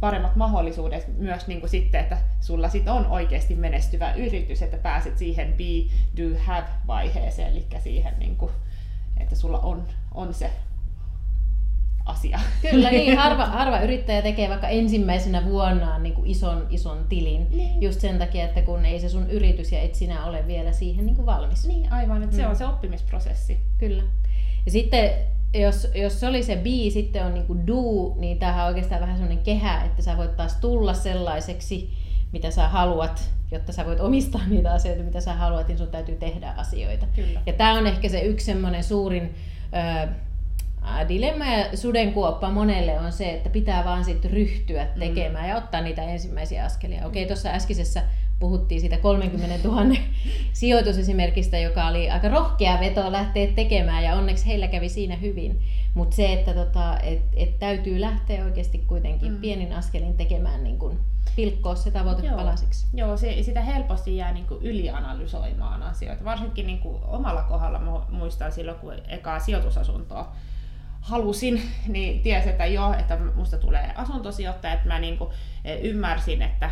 paremmat 0.00 0.36
mahdollisuudet 0.36 1.18
myös 1.18 1.46
niin 1.46 1.60
kuin 1.60 1.70
sitten, 1.70 2.00
että 2.00 2.18
sulla 2.40 2.68
sit 2.68 2.88
on 2.88 3.06
oikeasti 3.06 3.54
menestyvä 3.54 4.12
yritys, 4.12 4.62
että 4.62 4.76
pääset 4.76 5.18
siihen 5.18 5.52
be, 5.52 5.94
do, 6.16 6.38
have 6.46 6.66
vaiheeseen, 6.86 7.52
eli 7.52 7.66
siihen, 7.78 8.18
niin 8.18 8.36
kuin, 8.36 8.52
että 9.16 9.36
sulla 9.36 9.58
on, 9.58 9.88
on 10.14 10.34
se 10.34 10.50
asia. 12.04 12.40
Kyllä, 12.70 12.90
niin. 12.90 13.18
Harva, 13.22 13.46
harva 13.46 13.80
yrittäjä 13.80 14.22
tekee 14.22 14.48
vaikka 14.48 14.68
ensimmäisenä 14.68 15.44
vuonnaan 15.44 16.02
niin 16.02 16.14
kuin 16.14 16.26
ison, 16.26 16.66
ison 16.70 17.04
tilin. 17.08 17.46
Niin. 17.50 17.82
Just 17.82 18.00
sen 18.00 18.18
takia, 18.18 18.44
että 18.44 18.62
kun 18.62 18.84
ei 18.84 19.00
se 19.00 19.08
sun 19.08 19.30
yritys 19.30 19.72
ja 19.72 19.80
et 19.80 19.94
sinä 19.94 20.24
ole 20.24 20.46
vielä 20.46 20.72
siihen 20.72 21.06
niin 21.06 21.16
kuin 21.16 21.26
valmis. 21.26 21.66
Niin, 21.66 21.92
aivan. 21.92 22.22
Että 22.22 22.36
mm. 22.36 22.42
se 22.42 22.46
on 22.46 22.56
se 22.56 22.66
oppimisprosessi. 22.66 23.58
Kyllä. 23.78 24.02
Ja 24.66 24.72
sitten 24.72 25.10
jos, 25.54 25.88
jos 25.94 26.20
se 26.20 26.26
oli 26.26 26.42
se 26.42 26.56
be, 26.56 26.90
sitten 26.90 27.26
on 27.26 27.34
niin 27.34 27.46
kuin 27.46 27.66
do, 27.66 28.14
niin 28.16 28.38
tämähän 28.38 28.62
on 28.62 28.68
oikeastaan 28.68 29.00
vähän 29.00 29.16
sellainen 29.16 29.44
kehä, 29.44 29.84
että 29.84 30.02
sä 30.02 30.16
voit 30.16 30.36
taas 30.36 30.56
tulla 30.56 30.94
sellaiseksi, 30.94 31.90
mitä 32.32 32.50
sä 32.50 32.68
haluat, 32.68 33.30
jotta 33.50 33.72
sä 33.72 33.86
voit 33.86 34.00
omistaa 34.00 34.40
niitä 34.48 34.72
asioita, 34.72 35.02
mitä 35.02 35.20
sä 35.20 35.34
haluat, 35.34 35.68
niin 35.68 35.78
sun 35.78 35.88
täytyy 35.88 36.16
tehdä 36.16 36.50
asioita. 36.56 37.06
Kyllä. 37.16 37.40
Ja 37.46 37.52
tämä 37.52 37.72
on 37.72 37.86
ehkä 37.86 38.08
se 38.08 38.20
yksi 38.20 38.46
semmoinen 38.46 38.84
suurin 38.84 39.34
ö, 40.04 40.08
dilemma 41.08 41.46
ja 41.46 41.76
sudenkuoppa 41.76 42.50
monelle 42.50 43.00
on 43.00 43.12
se, 43.12 43.30
että 43.30 43.50
pitää 43.50 43.84
vaan 43.84 44.04
sitten 44.04 44.30
ryhtyä 44.30 44.84
mm. 44.84 45.00
tekemään 45.00 45.44
mm. 45.44 45.50
ja 45.50 45.56
ottaa 45.56 45.80
niitä 45.80 46.02
ensimmäisiä 46.02 46.64
askelia. 46.64 47.06
Okei, 47.06 47.26
tuossa 47.26 47.48
äskeisessä 47.48 48.02
puhuttiin 48.40 48.80
siitä 48.80 48.96
30 48.96 49.68
000 49.68 49.96
sijoitusesimerkistä, 50.52 51.58
joka 51.58 51.86
oli 51.86 52.10
aika 52.10 52.28
rohkea 52.28 52.80
veto 52.80 53.12
lähteä 53.12 53.46
tekemään 53.46 54.04
ja 54.04 54.14
onneksi 54.14 54.46
heillä 54.46 54.68
kävi 54.68 54.88
siinä 54.88 55.16
hyvin. 55.16 55.60
Mutta 55.94 56.16
se, 56.16 56.32
että 56.32 56.54
tota, 56.54 56.98
et, 56.98 57.22
et 57.36 57.58
täytyy 57.58 58.00
lähteä 58.00 58.44
oikeasti 58.44 58.78
kuitenkin 58.78 59.32
mm. 59.32 59.40
pienin 59.40 59.72
askelin 59.72 60.16
tekemään 60.16 60.64
niin 60.64 60.78
kun 60.78 61.00
pilkkoa 61.36 61.74
se 61.74 61.90
tavoite 61.90 62.26
Joo. 62.26 62.36
palasiksi. 62.36 62.86
Joo, 62.94 63.16
se, 63.16 63.42
sitä 63.42 63.60
helposti 63.60 64.16
jää 64.16 64.32
niin 64.32 64.46
kuin 64.46 64.62
ylianalysoimaan 64.62 65.82
asioita. 65.82 66.24
Varsinkin 66.24 66.66
niin 66.66 66.78
kuin 66.78 66.98
omalla 67.04 67.42
kohdalla 67.42 68.06
muistan 68.10 68.52
silloin, 68.52 68.78
kun 68.78 68.94
ekaa 69.08 69.40
sijoitusasuntoa 69.40 70.32
halusin, 71.02 71.62
niin 71.88 72.22
tiesi, 72.22 72.48
että 72.48 72.66
joo, 72.66 72.94
että 72.94 73.18
musta 73.34 73.58
tulee 73.58 73.92
asuntosijoittaja, 73.94 74.74
että 74.74 74.88
mä 74.88 74.98
niin 74.98 75.18
kuin 75.18 75.30
e, 75.64 75.74
ymmärsin, 75.74 76.42
että, 76.42 76.70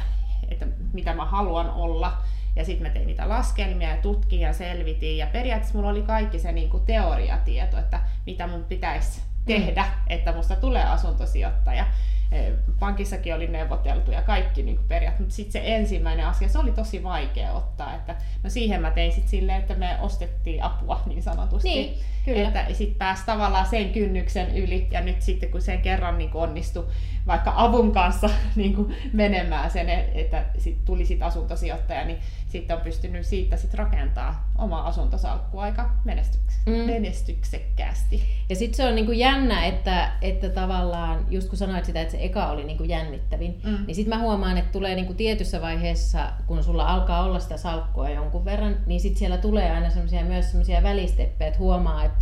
että 0.49 0.67
mitä 0.93 1.15
mä 1.15 1.25
haluan 1.25 1.71
olla. 1.71 2.13
Ja 2.57 2.65
sitten 2.65 2.87
mä 2.87 2.93
tein 2.93 3.07
niitä 3.07 3.29
laskelmia 3.29 3.89
ja 3.89 3.97
tutkin 3.97 4.41
ja 4.41 4.53
selvitin. 4.53 5.19
Ja 5.19 5.27
periaatteessa 5.27 5.79
mulla 5.79 5.91
oli 5.91 6.03
kaikki 6.03 6.39
se 6.39 6.53
niin 6.53 6.71
kuin 6.71 6.87
teoriatieto, 6.87 7.79
että 7.79 8.01
mitä 8.27 8.47
mun 8.47 8.65
pitäisi 8.65 9.21
tehdä, 9.47 9.83
mm. 9.83 9.91
että 10.07 10.33
musta 10.33 10.57
tulee 10.57 10.85
asuntosijoittaja. 10.85 11.87
eh, 12.33 12.53
pankissakin 12.81 13.35
oli 13.35 13.47
neuvoteltu 13.47 14.11
ja 14.11 14.23
kaikki 14.23 14.63
niin 14.63 14.79
periaatteessa, 14.89 15.23
mutta 15.23 15.37
sitten 15.37 15.53
se 15.53 15.77
ensimmäinen 15.77 16.27
asia, 16.27 16.49
se 16.49 16.59
oli 16.59 16.73
tosi 16.73 17.03
vaikea 17.03 17.53
ottaa, 17.53 17.95
että 17.95 18.17
no 18.43 18.51
siihen 18.51 18.83
mä 18.83 18.91
tein 18.91 19.13
sitten 19.13 19.31
silleen, 19.31 19.61
että 19.61 19.75
me 19.75 19.99
ostettiin 20.01 20.63
apua 20.63 21.03
niin 21.07 21.23
sanotusti, 21.23 21.69
niin, 21.69 21.99
kyllä. 22.25 22.49
että 22.49 22.67
sitten 22.73 22.99
pääsi 22.99 23.27
tavallaan 23.27 23.67
sen 23.67 23.91
kynnyksen 23.91 24.57
yli 24.57 24.89
ja 24.91 25.00
nyt 25.00 25.23
sitten 25.23 25.50
kun 25.50 25.62
sen 25.62 25.81
kerran 25.81 26.19
niin 26.19 26.31
onnistui 26.35 26.87
vaikka 27.27 27.53
avun 27.57 27.93
kanssa 27.93 28.31
niin 28.57 28.75
kuin 28.75 28.97
menemään 29.12 29.71
sen, 29.71 29.89
että 29.89 30.45
sit 30.59 30.85
tuli 30.85 31.05
sit 31.05 31.23
asuntosijoittaja, 31.23 32.05
niin 32.05 32.19
sitten 32.49 32.77
on 32.77 32.83
pystynyt 32.83 33.27
siitä 33.27 33.57
sit 33.57 33.75
rakentaa 33.75 34.50
oma 34.59 34.83
asuntosalkku 34.83 35.59
aika 35.59 35.91
menestyks- 36.05 36.61
mm. 36.67 36.73
menestyksekkäästi. 36.73 38.23
Ja 38.49 38.57
sitten 38.57 38.77
se 38.77 38.85
on 38.85 38.95
niinku 38.95 39.12
jännä, 39.12 39.65
että, 39.67 40.12
että 40.23 40.49
tavallaan, 40.49 41.27
just 41.31 41.49
kun 41.49 41.59
sanoit 41.59 41.85
sitä, 41.85 42.00
että 42.00 42.12
se 42.12 42.25
eka 42.25 42.50
oli 42.50 42.65
niinku 42.65 42.85
jännittävin, 42.85 43.61
mm. 43.65 43.87
niin 43.87 43.95
sitten 43.95 44.19
mä 44.19 44.25
huomaan, 44.25 44.59
että 44.59 44.73
tulee 44.73 44.95
niinku 44.95 45.15
tietyssä 45.15 45.61
vaiheessa, 45.61 46.33
kun 46.47 46.65
sulla 46.65 46.87
alkaa 46.87 47.25
olla 47.25 47.39
sitä 47.39 47.57
salkkua 47.57 48.11
jonkun 48.11 48.45
verran, 48.45 48.77
niin 48.87 49.00
sitten 49.00 49.19
siellä 49.19 49.39
tulee 49.39 49.71
aina 49.71 49.91
semmoisia 49.91 50.25
myös 50.25 50.50
semmoisia 50.50 50.83
välisteppejä, 50.83 51.49
että 51.49 51.61
huomaa, 51.61 52.05
että 52.05 52.20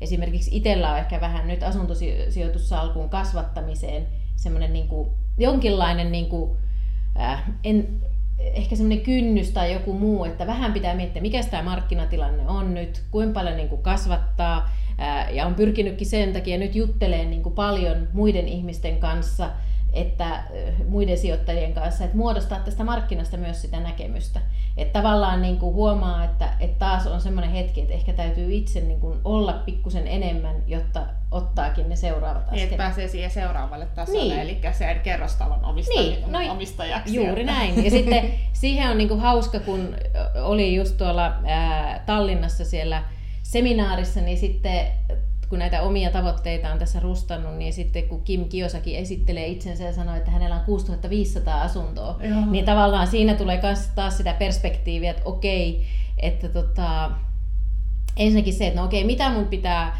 esimerkiksi 0.00 0.56
itsellä 0.56 0.92
on 0.92 0.98
ehkä 0.98 1.20
vähän 1.20 1.48
nyt 1.48 1.62
asuntosijoitussalkun 1.62 3.08
kasvattamiseen 3.08 4.06
semmoinen 4.36 4.72
niinku, 4.72 5.12
jonkinlainen 5.38 6.12
niinku, 6.12 6.56
äh, 7.20 7.42
en, 7.64 8.00
ehkä 8.38 8.76
semmoinen 8.76 9.04
kynnys 9.04 9.50
tai 9.50 9.72
joku 9.72 9.92
muu, 9.92 10.24
että 10.24 10.46
vähän 10.46 10.72
pitää 10.72 10.94
miettiä, 10.94 11.22
mikä 11.22 11.40
tämä 11.42 11.62
markkinatilanne 11.62 12.48
on 12.48 12.74
nyt, 12.74 13.02
kuinka 13.10 13.34
paljon 13.40 13.56
niin 13.56 13.68
kuin 13.68 13.82
kasvattaa, 13.82 14.70
ää, 14.98 15.30
ja 15.30 15.46
on 15.46 15.54
pyrkinytkin 15.54 16.06
sen 16.06 16.32
takia 16.32 16.58
nyt 16.58 16.74
jutteleen 16.74 17.30
niin 17.30 17.42
kuin 17.42 17.54
paljon 17.54 18.08
muiden 18.12 18.48
ihmisten 18.48 18.98
kanssa, 18.98 19.50
että 19.92 20.42
muiden 20.88 21.18
sijoittajien 21.18 21.72
kanssa, 21.72 22.04
että 22.04 22.16
muodostaa 22.16 22.58
tästä 22.58 22.84
markkinasta 22.84 23.36
myös 23.36 23.62
sitä 23.62 23.80
näkemystä. 23.80 24.40
Että 24.76 24.98
tavallaan 25.00 25.42
niin 25.42 25.58
kuin 25.58 25.74
huomaa, 25.74 26.24
että, 26.24 26.48
että 26.60 26.78
taas 26.78 27.06
on 27.06 27.20
semmoinen 27.20 27.50
hetki, 27.50 27.80
että 27.80 27.94
ehkä 27.94 28.12
täytyy 28.12 28.52
itse 28.52 28.80
niin 28.80 29.00
kuin 29.00 29.18
olla 29.24 29.52
pikkusen 29.52 30.08
enemmän, 30.08 30.56
jotta 30.66 31.06
ottaakin 31.30 31.88
ne 31.88 31.96
seuraavat 31.96 32.42
askeleet. 32.42 32.52
Niin, 32.52 32.64
että 32.64 32.76
pääsee 32.76 33.08
siihen 33.08 33.30
seuraavalle 33.30 33.86
tasolle, 33.86 34.34
niin. 34.34 34.38
eli 34.38 34.60
sen 34.72 35.00
kerrostalon 35.00 35.64
omistajaksi. 35.64 36.20
Niin, 36.20 36.32
no, 36.32 36.52
omistajaksi. 36.52 37.14
Juuri 37.14 37.44
näin. 37.44 37.84
Ja 37.84 37.90
sitten 37.90 38.32
siihen 38.52 38.90
on 38.90 38.98
niin 38.98 39.08
kuin 39.08 39.20
hauska, 39.20 39.60
kun 39.60 39.96
oli 40.42 40.74
just 40.74 40.96
tuolla 40.96 41.34
ää, 41.44 42.02
Tallinnassa 42.06 42.64
siellä 42.64 43.02
seminaarissa, 43.42 44.20
niin 44.20 44.38
sitten 44.38 44.86
kun 45.48 45.58
näitä 45.58 45.82
omia 45.82 46.10
tavoitteita 46.10 46.72
on 46.72 46.78
tässä 46.78 47.00
rustannut, 47.00 47.56
niin 47.56 47.72
sitten 47.72 48.08
kun 48.08 48.22
Kim 48.22 48.48
Kiosaki 48.48 48.96
esittelee 48.96 49.46
itsensä 49.46 49.84
ja 49.84 49.92
sanoo, 49.92 50.16
että 50.16 50.30
hänellä 50.30 50.56
on 50.56 50.64
6500 50.64 51.62
asuntoa, 51.62 52.20
Joo. 52.22 52.46
niin 52.50 52.64
tavallaan 52.64 53.06
siinä 53.06 53.34
tulee 53.34 53.60
taas 53.94 54.16
sitä 54.16 54.34
perspektiiviä, 54.34 55.10
että 55.10 55.22
okei, 55.24 55.86
että 56.18 56.48
tota, 56.48 57.10
ensinnäkin 58.16 58.54
se, 58.54 58.66
että 58.66 58.80
no 58.80 58.86
okei, 58.86 59.04
mitä 59.04 59.30
mun 59.30 59.46
pitää 59.46 59.98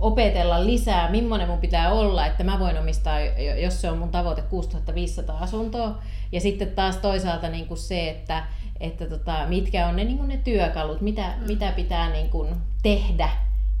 opetella 0.00 0.66
lisää, 0.66 1.10
millainen 1.10 1.48
mun 1.48 1.58
pitää 1.58 1.92
olla, 1.92 2.26
että 2.26 2.44
mä 2.44 2.58
voin 2.58 2.78
omistaa, 2.78 3.20
jos 3.62 3.80
se 3.80 3.90
on 3.90 3.98
mun 3.98 4.10
tavoite 4.10 4.42
6500 4.42 5.38
asuntoa. 5.38 5.98
Ja 6.32 6.40
sitten 6.40 6.70
taas 6.70 6.96
toisaalta 6.96 7.48
niin 7.48 7.66
kuin 7.66 7.78
se, 7.78 8.10
että, 8.10 8.44
että 8.80 9.06
tota, 9.06 9.46
mitkä 9.48 9.86
on 9.86 9.96
ne, 9.96 10.04
niin 10.04 10.16
kuin 10.16 10.28
ne 10.28 10.36
työkalut, 10.36 11.00
mitä, 11.00 11.34
mm. 11.38 11.46
mitä 11.46 11.72
pitää 11.72 12.10
niin 12.10 12.30
kuin 12.30 12.48
tehdä 12.82 13.28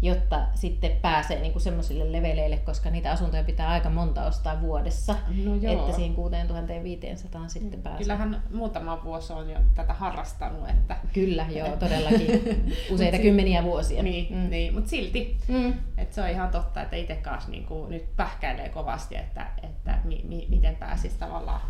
jotta 0.02 0.46
sitten 0.54 0.90
pääsee 1.02 1.40
niin 1.40 1.60
semmoisille 1.60 2.12
leveleille, 2.12 2.56
koska 2.56 2.90
niitä 2.90 3.10
asuntoja 3.10 3.44
pitää 3.44 3.68
aika 3.68 3.90
monta 3.90 4.24
ostaa 4.24 4.60
vuodessa, 4.60 5.14
no 5.44 5.54
joo. 5.54 5.72
että 5.72 5.96
siihen 5.96 6.14
6500 6.14 7.48
sitten 7.48 7.78
mm. 7.78 7.82
pääsee. 7.82 7.98
Kyllähän 7.98 8.42
muutama 8.52 9.04
vuosi 9.04 9.32
on 9.32 9.50
jo 9.50 9.58
tätä 9.74 9.94
harrastanut. 9.94 10.68
Että... 10.68 10.96
Kyllä, 11.12 11.46
joo, 11.56 11.76
todellakin. 11.76 12.64
Useita 12.90 13.18
kymmeniä 13.18 13.64
vuosia. 13.64 14.02
Niin, 14.02 14.36
mm. 14.36 14.50
niin 14.50 14.74
mutta 14.74 14.90
silti. 14.90 15.36
Mm. 15.48 15.74
Että 15.98 16.14
se 16.14 16.22
on 16.22 16.28
ihan 16.28 16.50
totta, 16.50 16.82
että 16.82 16.96
itse 16.96 17.16
kanssa 17.16 17.50
niin 17.50 17.64
kuin 17.64 17.90
nyt 17.90 18.16
pähkäilee 18.16 18.68
kovasti, 18.68 19.16
että, 19.16 19.46
että 19.62 19.98
mi, 20.04 20.24
mi, 20.28 20.46
miten 20.50 20.76
pääsisi 20.76 21.18
tavallaan 21.18 21.60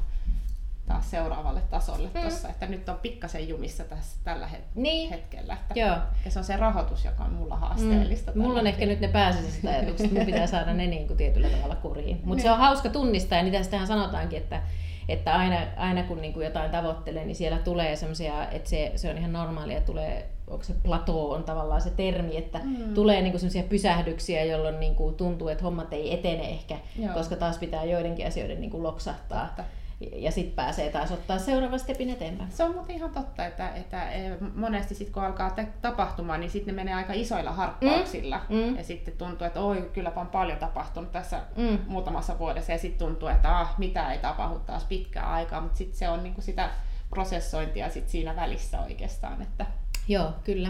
taas 0.91 1.11
seuraavalle 1.11 1.61
tasolle 1.71 2.11
mm. 2.15 2.21
tossa, 2.23 2.49
että 2.49 2.67
nyt 2.67 2.89
on 2.89 2.99
pikkasen 3.03 3.49
jumissa 3.49 3.85
tässä 3.85 4.19
tällä 4.25 4.47
het- 4.47 4.71
niin. 4.75 5.11
hetkellä. 5.11 5.53
Että 5.53 5.81
Joo. 5.81 5.97
Ja 6.25 6.31
se 6.31 6.39
on 6.39 6.45
se 6.45 6.57
rahoitus, 6.57 7.05
joka 7.05 7.25
on 7.25 7.33
mulla 7.33 7.57
haasteellista. 7.57 8.33
Mm. 8.35 8.43
Mulla 8.43 8.61
on 8.61 8.67
ehkä 8.67 8.87
nyt 8.87 9.01
ne 9.01 9.09
pääsisäiset 9.09 9.65
ajatukset, 9.65 10.07
että 10.07 10.19
mun 10.19 10.27
pitää 10.27 10.47
saada 10.47 10.75
ne 10.75 10.87
niin 10.87 11.07
kuin 11.07 11.17
tietyllä 11.17 11.49
tavalla 11.49 11.77
kuriin. 11.77 12.17
Mutta 12.17 12.35
niin. 12.35 12.43
se 12.43 12.51
on 12.51 12.59
hauska 12.59 12.89
tunnistaa, 12.89 13.39
ja 13.39 13.45
niitä 13.45 13.63
sitähän 13.63 13.87
sanotaankin, 13.87 14.39
että, 14.39 14.63
että 15.09 15.35
aina, 15.35 15.57
aina 15.77 16.03
kun 16.03 16.21
niin 16.21 16.33
kuin 16.33 16.45
jotain 16.45 16.71
tavoittelee, 16.71 17.25
niin 17.25 17.37
siellä 17.37 17.59
tulee 17.59 17.97
semmoisia, 17.97 18.49
että 18.49 18.71
se, 18.71 18.93
se 18.97 19.11
on 19.11 19.19
ihan 19.19 19.33
normaalia, 19.33 19.81
tulee 19.81 20.31
onko 20.47 20.65
se 20.65 20.75
plato 20.83 21.31
on 21.31 21.45
tavallaan 21.45 21.81
se 21.81 21.91
termi, 21.91 22.37
että 22.37 22.61
mm. 22.65 22.95
tulee 22.95 23.23
niinku 23.23 23.39
sellaisia 23.39 23.63
pysähdyksiä, 23.63 24.45
jolloin 24.45 24.81
niinku 24.81 25.13
tuntuu, 25.13 25.49
että 25.49 25.65
hommat 25.65 25.93
ei 25.93 26.15
etene 26.15 26.51
ehkä, 26.51 26.79
Joo. 26.99 27.15
koska 27.15 27.37
taas 27.37 27.59
pitää 27.59 27.85
joidenkin 27.85 28.27
asioiden 28.27 28.61
niinku 28.61 28.83
loksahtaa. 28.83 29.47
Totta 29.47 29.65
ja 30.01 30.33
sitten 30.33 30.55
pääsee 30.55 30.91
taas 30.91 31.13
ottaa 31.13 31.39
seuraava 31.39 31.79
stepin 31.79 32.11
eteenpäin. 32.11 32.53
Se 32.53 32.65
on 32.65 32.75
muuten 32.75 32.97
ihan 32.97 33.11
totta, 33.11 33.47
että, 33.47 33.75
että 33.75 34.11
e, 34.11 34.37
monesti 34.55 34.95
sit 34.95 35.11
kun 35.11 35.25
alkaa 35.25 35.57
tapahtumaan, 35.83 36.41
niin 36.41 36.51
sitten 36.51 36.77
ne 36.77 36.83
menee 36.83 36.95
aika 36.95 37.13
isoilla 37.13 37.53
harppauksilla. 37.53 38.41
Mm. 38.49 38.57
Mm. 38.57 38.77
Ja 38.77 38.85
sitten 38.85 39.15
tuntuu, 39.19 39.47
että 39.47 39.61
oi, 39.61 39.91
kylläpä 39.93 40.21
on 40.21 40.27
paljon 40.27 40.59
tapahtunut 40.59 41.13
tässä 41.13 41.41
mm. 41.57 41.79
muutamassa 41.87 42.39
vuodessa. 42.39 42.73
Ja 42.73 42.79
sitten 42.79 43.07
tuntuu, 43.07 43.29
että 43.29 43.59
ah, 43.59 43.75
mitä 43.79 44.13
ei 44.13 44.19
tapahdu 44.19 44.59
taas 44.59 44.85
pitkään 44.85 45.29
aikaa. 45.29 45.61
Mutta 45.61 45.79
sitten 45.79 45.99
se 45.99 46.09
on 46.09 46.23
niinku 46.23 46.41
sitä 46.41 46.71
prosessointia 47.11 47.91
sit 47.91 48.09
siinä 48.09 48.37
välissä 48.37 48.81
oikeastaan. 48.81 49.43
Että... 49.43 49.67
Joo, 50.09 50.33
kyllä. 50.45 50.69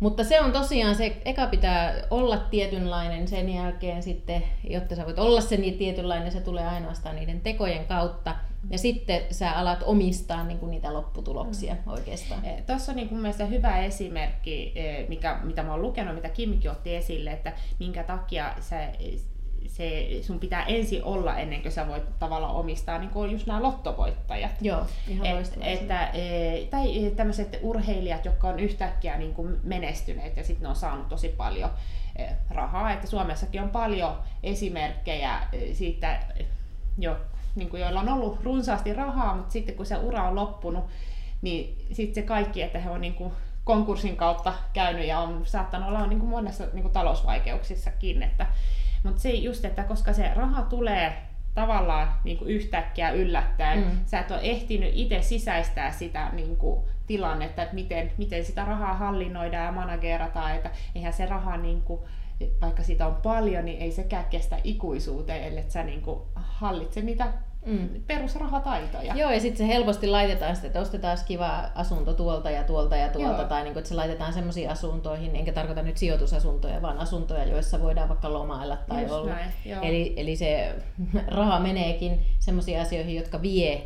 Mutta 0.00 0.24
se 0.24 0.40
on 0.40 0.52
tosiaan 0.52 0.94
se, 0.94 1.16
eka 1.24 1.46
pitää 1.46 1.94
olla 2.10 2.36
tietynlainen, 2.36 3.28
sen 3.28 3.54
jälkeen 3.54 4.02
sitten, 4.02 4.42
jotta 4.70 4.96
sä 4.96 5.06
voit 5.06 5.18
olla 5.18 5.40
se 5.40 5.56
niin 5.56 5.78
tietynlainen, 5.78 6.32
se 6.32 6.40
tulee 6.40 6.66
ainoastaan 6.66 7.16
niiden 7.16 7.40
tekojen 7.40 7.86
kautta. 7.86 8.36
Ja 8.70 8.78
sitten 8.78 9.20
sä 9.30 9.52
alat 9.52 9.82
omistaa 9.82 10.44
niin 10.44 10.58
kuin 10.58 10.70
niitä 10.70 10.92
lopputuloksia 10.92 11.74
mm. 11.74 11.92
oikeastaan. 11.92 12.44
Eh, 12.44 12.62
Tuossa 12.66 12.92
on 12.92 12.96
niin 12.96 13.08
kuin 13.08 13.20
mielestäni 13.20 13.50
hyvä 13.50 13.78
esimerkki, 13.78 14.72
eh, 14.74 15.08
mikä, 15.08 15.40
mitä 15.42 15.62
mä 15.62 15.72
oon 15.72 15.82
lukenut, 15.82 16.14
mitä 16.14 16.28
Kimkin 16.28 16.70
otti 16.70 16.96
esille, 16.96 17.30
että 17.30 17.52
minkä 17.78 18.02
takia 18.02 18.54
sä 18.60 18.88
se, 19.70 20.08
sun 20.22 20.40
pitää 20.40 20.64
ensin 20.64 21.04
olla 21.04 21.38
ennen 21.38 21.62
kuin 21.62 21.72
sä 21.72 21.88
voit 21.88 22.18
tavallaan 22.18 22.54
omistaa 22.54 22.98
niin 22.98 23.10
kuin 23.10 23.30
just 23.30 23.46
nämä 23.46 23.62
lottovoittajat. 23.62 24.50
Joo, 24.60 24.86
ihan 25.08 25.26
Et, 25.26 25.58
että, 25.62 26.06
e, 26.06 26.66
Tai 26.70 27.12
tämmöiset 27.16 27.58
urheilijat, 27.62 28.24
jotka 28.24 28.48
on 28.48 28.60
yhtäkkiä 28.60 29.18
niin 29.18 29.34
kuin 29.34 29.60
menestyneet 29.62 30.36
ja 30.36 30.44
sitten 30.44 30.62
ne 30.62 30.68
on 30.68 30.76
saanut 30.76 31.08
tosi 31.08 31.28
paljon 31.28 31.70
e, 32.16 32.26
rahaa. 32.50 32.92
Että 32.92 33.06
Suomessakin 33.06 33.62
on 33.62 33.70
paljon 33.70 34.18
esimerkkejä 34.42 35.40
e, 35.52 35.74
siitä, 35.74 36.20
jo, 36.98 37.16
niin 37.54 37.68
kuin 37.68 37.80
joilla 37.80 38.00
on 38.00 38.08
ollut 38.08 38.44
runsaasti 38.44 38.92
rahaa, 38.92 39.36
mutta 39.36 39.52
sitten 39.52 39.74
kun 39.74 39.86
se 39.86 39.96
ura 39.96 40.28
on 40.28 40.34
loppunut, 40.34 40.84
niin 41.42 41.86
sitten 41.92 42.14
se 42.14 42.22
kaikki, 42.22 42.62
että 42.62 42.78
he 42.78 42.90
on 42.90 43.00
niin 43.00 43.14
kuin 43.14 43.32
konkurssin 43.64 44.16
kautta 44.16 44.54
käynyt 44.72 45.06
ja 45.06 45.18
on 45.18 45.46
saattanut 45.46 45.88
olla 45.88 46.06
niin 46.06 46.20
kuin 46.20 46.30
monessa 46.30 46.64
niin 46.72 46.82
kuin 46.82 46.92
talousvaikeuksissakin, 46.92 48.22
että 48.22 48.46
mutta 49.02 49.20
se 49.20 49.30
just, 49.30 49.64
että 49.64 49.84
koska 49.84 50.12
se 50.12 50.34
raha 50.34 50.62
tulee 50.62 51.12
tavallaan 51.54 52.14
niin 52.24 52.38
kuin 52.38 52.50
yhtäkkiä 52.50 53.10
yllättäen, 53.10 53.78
mm. 53.78 53.90
sä 54.06 54.18
et 54.20 54.30
ole 54.30 54.40
ehtinyt 54.42 54.90
itse 54.94 55.22
sisäistää 55.22 55.90
sitä 55.90 56.30
niin 56.32 56.56
kuin, 56.56 56.84
tilannetta, 57.06 57.62
että 57.62 57.74
miten, 57.74 58.12
miten 58.18 58.44
sitä 58.44 58.64
rahaa 58.64 58.94
hallinnoidaan 58.94 59.66
ja 59.66 59.72
managerataan, 59.72 60.54
että 60.54 60.70
eihän 60.94 61.12
se 61.12 61.26
raha, 61.26 61.56
niin 61.56 61.82
kuin, 61.82 62.00
vaikka 62.60 62.82
sitä 62.82 63.06
on 63.06 63.14
paljon, 63.14 63.64
niin 63.64 63.82
ei 63.82 63.92
sekään 63.92 64.24
kestä 64.24 64.56
ikuisuuteen, 64.64 65.44
ellei 65.44 65.70
sä 65.70 65.82
niin 65.82 66.02
kuin, 66.02 66.20
hallitse 66.34 67.00
niitä 67.00 67.32
mm. 67.66 67.88
perusrahataitoja. 68.06 69.14
Joo, 69.14 69.30
ja 69.30 69.40
sitten 69.40 69.56
se 69.66 69.74
helposti 69.74 70.06
laitetaan 70.06 70.56
sitä, 70.56 70.66
että 70.66 70.80
ostetaan 70.80 71.18
kiva 71.26 71.70
asunto 71.74 72.14
tuolta 72.14 72.50
ja 72.50 72.64
tuolta 72.64 72.96
ja 72.96 73.08
tuolta, 73.08 73.40
Joo. 73.40 73.48
tai 73.48 73.62
niin 73.62 73.72
kuin, 73.72 73.80
että 73.80 73.88
se 73.88 73.94
laitetaan 73.94 74.32
semmoisiin 74.32 74.70
asuntoihin, 74.70 75.36
enkä 75.36 75.52
tarkoita 75.52 75.82
nyt 75.82 75.96
sijoitusasuntoja, 75.96 76.82
vaan 76.82 76.98
asuntoja, 76.98 77.44
joissa 77.44 77.82
voidaan 77.82 78.08
vaikka 78.08 78.32
lomailla 78.32 78.76
tai 78.88 79.02
Just 79.02 79.14
olla. 79.14 79.30
Näin, 79.30 79.52
eli, 79.82 80.14
eli 80.16 80.36
se 80.36 80.74
raha 81.28 81.60
meneekin 81.60 82.26
semmoisiin 82.38 82.80
asioihin, 82.80 83.16
jotka 83.16 83.42
vie 83.42 83.82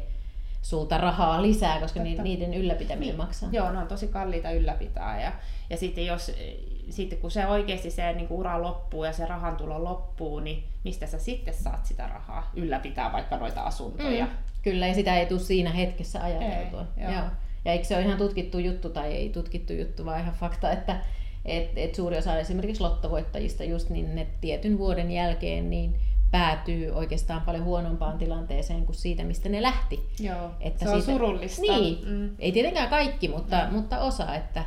sulta 0.63 0.99
rahaa 0.99 1.43
lisää, 1.43 1.81
koska 1.81 2.01
Totta. 2.01 2.23
niiden 2.23 2.55
ylläpitäminen 2.55 3.09
niin. 3.09 3.17
maksaa. 3.17 3.49
Joo, 3.53 3.73
ne 3.73 3.79
on 3.79 3.87
tosi 3.87 4.09
kalliita 4.09 4.51
ylläpitää. 4.51 5.21
Ja, 5.21 5.33
ja 5.71 5.77
sitten 5.77 6.07
jos 6.07 6.33
sitten 6.91 7.19
kun 7.19 7.31
se 7.31 7.47
oikeasti 7.47 7.91
se 7.91 8.13
niin 8.13 8.29
kuin 8.29 8.41
ura 8.41 8.63
loppuu 8.63 9.05
ja 9.05 9.13
se 9.13 9.27
rahantulo 9.27 9.85
loppuu, 9.85 10.41
niin 10.41 10.65
mistä 10.85 11.07
sä 11.07 11.19
sitten 11.19 11.55
saat 11.55 11.87
sitä 11.87 12.07
rahaa 12.07 12.51
ylläpitää 12.57 13.13
vaikka 13.13 13.37
noita 13.37 13.61
asuntoja? 13.61 14.25
Mm. 14.25 14.33
Kyllä, 14.63 14.87
ja 14.87 14.95
sitä 14.95 15.19
ei 15.19 15.27
tule 15.27 15.41
siinä 15.41 15.73
hetkessä 15.73 16.23
ajateltua. 16.23 16.87
Ei, 16.97 17.05
joo. 17.05 17.13
Joo. 17.13 17.25
Ja 17.65 17.73
eikö 17.73 17.85
se 17.85 17.97
ole 17.97 18.05
ihan 18.05 18.19
tutkittu 18.19 18.59
juttu, 18.59 18.91
tai 18.91 19.13
ei 19.13 19.29
tutkittu 19.29 19.73
juttu, 19.73 20.05
vaan 20.05 20.21
ihan 20.21 20.35
fakta, 20.35 20.73
että 20.73 21.01
et, 21.45 21.71
et 21.77 21.95
suuri 21.95 22.19
osa 22.19 22.39
esimerkiksi 22.39 22.83
lottovoittajista 22.83 23.65
just 23.65 23.91
niin 23.91 24.15
ne 24.15 24.27
tietyn 24.41 24.79
vuoden 24.79 25.11
jälkeen 25.11 25.71
niin 25.71 25.97
päätyy 26.31 26.91
oikeastaan 26.91 27.43
paljon 27.43 27.65
huonompaan 27.65 28.19
tilanteeseen 28.19 28.87
kuin 28.87 28.97
siitä, 28.97 29.25
mistä 29.25 29.49
ne 29.49 29.63
lähti. 29.63 30.09
Joo, 30.21 30.51
että 30.61 30.85
se 30.85 30.91
on 30.91 31.03
siitä, 31.03 31.13
surullista. 31.13 31.63
Niin, 31.63 32.09
mm. 32.09 32.31
ei 32.39 32.53
tietenkään 32.53 32.89
kaikki, 32.89 33.29
mutta, 33.29 33.67
mm. 33.67 33.73
mutta 33.73 34.01
osa, 34.01 34.35
että, 34.35 34.65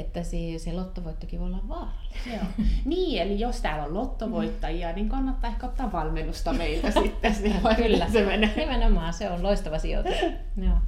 että 0.00 0.22
se, 0.22 0.36
se 0.56 0.72
lottovoittokin 0.72 1.40
voi 1.40 1.46
olla 1.46 1.68
vaarallinen. 1.68 2.34
Joo. 2.34 2.66
Niin, 2.84 3.22
eli 3.22 3.40
jos 3.40 3.60
täällä 3.60 3.84
on 3.84 3.94
lottovoittajia, 3.94 4.92
niin 4.92 5.08
kannattaa 5.08 5.50
ehkä 5.50 5.66
ottaa 5.66 5.92
valmennusta 5.92 6.52
meiltä 6.52 6.90
sitten. 7.02 7.34
Kyllä, 7.76 8.06
se 8.12 8.24
menee. 8.24 8.52
nimenomaan, 8.56 9.12
se 9.12 9.30
on 9.30 9.42
loistava 9.42 9.78
sijoitus. 9.78 10.14
Joo. 10.66 10.78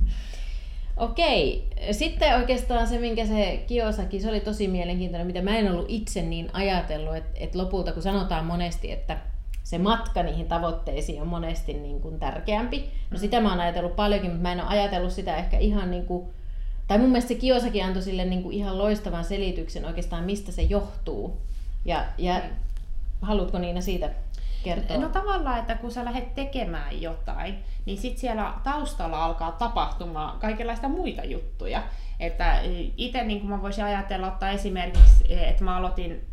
Okei, 0.97 1.69
sitten 1.91 2.37
oikeastaan 2.37 2.87
se, 2.87 2.99
minkä 2.99 3.27
se 3.27 3.65
Kiosaki, 3.67 4.21
se 4.21 4.29
oli 4.29 4.41
tosi 4.41 4.69
mielenkiintoinen, 4.69 5.27
mitä 5.27 5.43
mä 5.43 5.57
en 5.57 5.73
ollut 5.73 5.87
itse 5.89 6.23
niin 6.23 6.51
ajatellut, 6.53 7.17
että, 7.17 7.31
että 7.35 7.59
lopulta 7.59 7.93
kun 7.93 8.03
sanotaan 8.03 8.47
monesti, 8.47 8.93
että 8.93 9.17
se 9.63 9.79
matka 9.79 10.23
niihin 10.23 10.49
tavoitteisiin 10.49 11.23
on 11.23 11.29
monesti 11.29 11.75
niin 11.75 12.01
kuin 12.01 12.19
tärkeämpi. 12.19 12.91
No 13.11 13.19
sitä 13.19 13.41
mä 13.41 13.51
oon 13.51 13.61
ajatellut 13.61 13.97
paljonkin, 13.97 14.31
mutta 14.31 14.43
mä 14.43 14.53
en 14.53 14.61
ole 14.61 14.69
ajatellut 14.69 15.13
sitä 15.13 15.37
ehkä 15.37 15.59
ihan 15.59 15.91
niin 15.91 16.07
kuin, 16.07 16.31
tai 16.91 16.99
mun 16.99 17.11
mielestä 17.11 17.29
se 17.29 17.35
Kiosakin 17.35 17.85
antoi 17.85 18.03
sille 18.03 18.25
niin 18.25 18.43
kuin 18.43 18.57
ihan 18.57 18.79
loistavan 18.79 19.25
selityksen 19.25 19.85
oikeastaan, 19.85 20.25
mistä 20.25 20.53
se 20.53 20.63
johtuu. 20.63 21.41
Ja, 21.85 22.05
ja 22.19 22.35
mm. 22.35 22.51
haluatko 23.23 23.59
Niina 23.59 23.81
siitä 23.81 24.11
kertoa? 24.65 24.97
No 24.97 25.09
tavallaan, 25.09 25.59
että 25.59 25.75
kun 25.75 25.91
sä 25.91 26.05
lähdet 26.05 26.35
tekemään 26.35 27.03
jotain, 27.03 27.55
niin 27.87 27.99
sit 27.99 28.19
siellä 28.19 28.55
taustalla 28.63 29.25
alkaa 29.25 29.53
tapahtumaan 29.53 30.39
kaikenlaista 30.39 30.89
muita 30.89 31.25
juttuja. 31.25 31.83
Että 32.21 32.61
itse 32.97 33.25
niin 33.25 33.41
kuin 33.41 33.51
mä 33.51 33.63
voisin 33.63 33.85
ajatella 33.85 34.27
ottaa 34.27 34.51
esimerkiksi, 34.51 35.25
että 35.29 35.65
mä 35.65 35.77
aloitin 35.77 36.27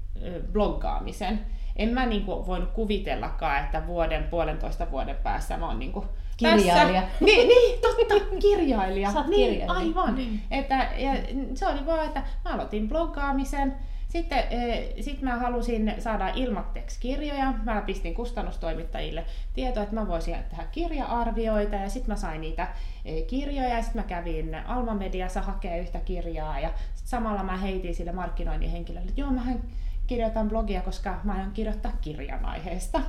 bloggaamisen. 0.51 1.45
En 1.75 1.89
mä 1.89 2.05
niin 2.05 2.25
kuin 2.25 2.47
voinut 2.47 2.71
kuvitellakaan, 2.71 3.63
että 3.63 3.87
vuoden, 3.87 4.23
puolentoista 4.23 4.91
vuoden 4.91 5.15
päässä 5.23 5.57
mä 5.57 5.67
oon 5.67 5.79
niin 5.79 5.91
kuin 5.91 6.05
Kirjailija. 6.37 7.01
Tässä. 7.01 7.25
Niin, 7.25 7.47
niin, 7.47 7.81
totta, 7.81 8.25
kirjailija. 8.47 9.11
Sä 9.11 9.23
niin, 9.27 9.51
kirjailija. 9.51 9.73
aivan. 9.73 10.15
Niin. 10.15 10.41
Että, 10.51 10.89
ja 10.97 11.11
se 11.53 11.67
oli 11.67 11.85
vaan, 11.85 12.05
että 12.05 12.23
mä 12.45 12.53
aloitin 12.53 12.89
bloggaamisen, 12.89 13.75
sitten 14.09 14.39
e, 14.49 14.93
sit 15.01 15.21
mä 15.21 15.35
halusin 15.35 15.93
saada 15.99 16.29
ilmatteeksi 16.35 16.99
kirjoja. 16.99 17.53
Mä 17.63 17.81
pistin 17.81 18.13
kustannustoimittajille 18.13 19.25
tietoa, 19.53 19.83
että 19.83 19.95
mä 19.95 20.07
voisin 20.07 20.35
tehdä 20.49 20.63
kirja-arvioita 20.71 21.75
ja 21.75 21.89
sitten 21.89 22.11
mä 22.11 22.15
sain 22.15 22.41
niitä 22.41 22.67
e, 23.05 23.21
kirjoja 23.21 23.69
ja 23.69 23.81
sitten 23.81 24.01
mä 24.01 24.07
kävin 24.07 24.55
Alma 24.55 24.93
Mediassa 24.93 25.41
hakea 25.41 25.77
yhtä 25.77 25.99
kirjaa 25.99 26.59
ja 26.59 26.71
sit 26.95 27.07
samalla 27.07 27.43
mä 27.43 27.57
heitin 27.57 27.95
sille 27.95 28.11
markkinoinnin 28.11 28.69
henkilölle, 28.71 29.09
että 29.09 29.21
joo, 29.21 29.31
mähän 29.31 29.59
kirjoitan 30.07 30.49
blogia, 30.49 30.81
koska 30.81 31.19
mä 31.23 31.33
aion 31.33 31.51
kirjoittaa 31.51 31.91
kirjan 32.01 32.45
aiheesta. 32.45 33.01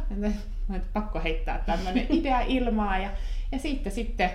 Mä 0.69 0.81
pakko 0.93 1.21
heittää 1.21 1.62
tämmöinen 1.67 2.07
idea 2.19 2.40
ilmaa 2.40 2.99
ja, 2.99 3.11
ja 3.52 3.59
sitten, 3.59 3.93
sitten 3.93 4.31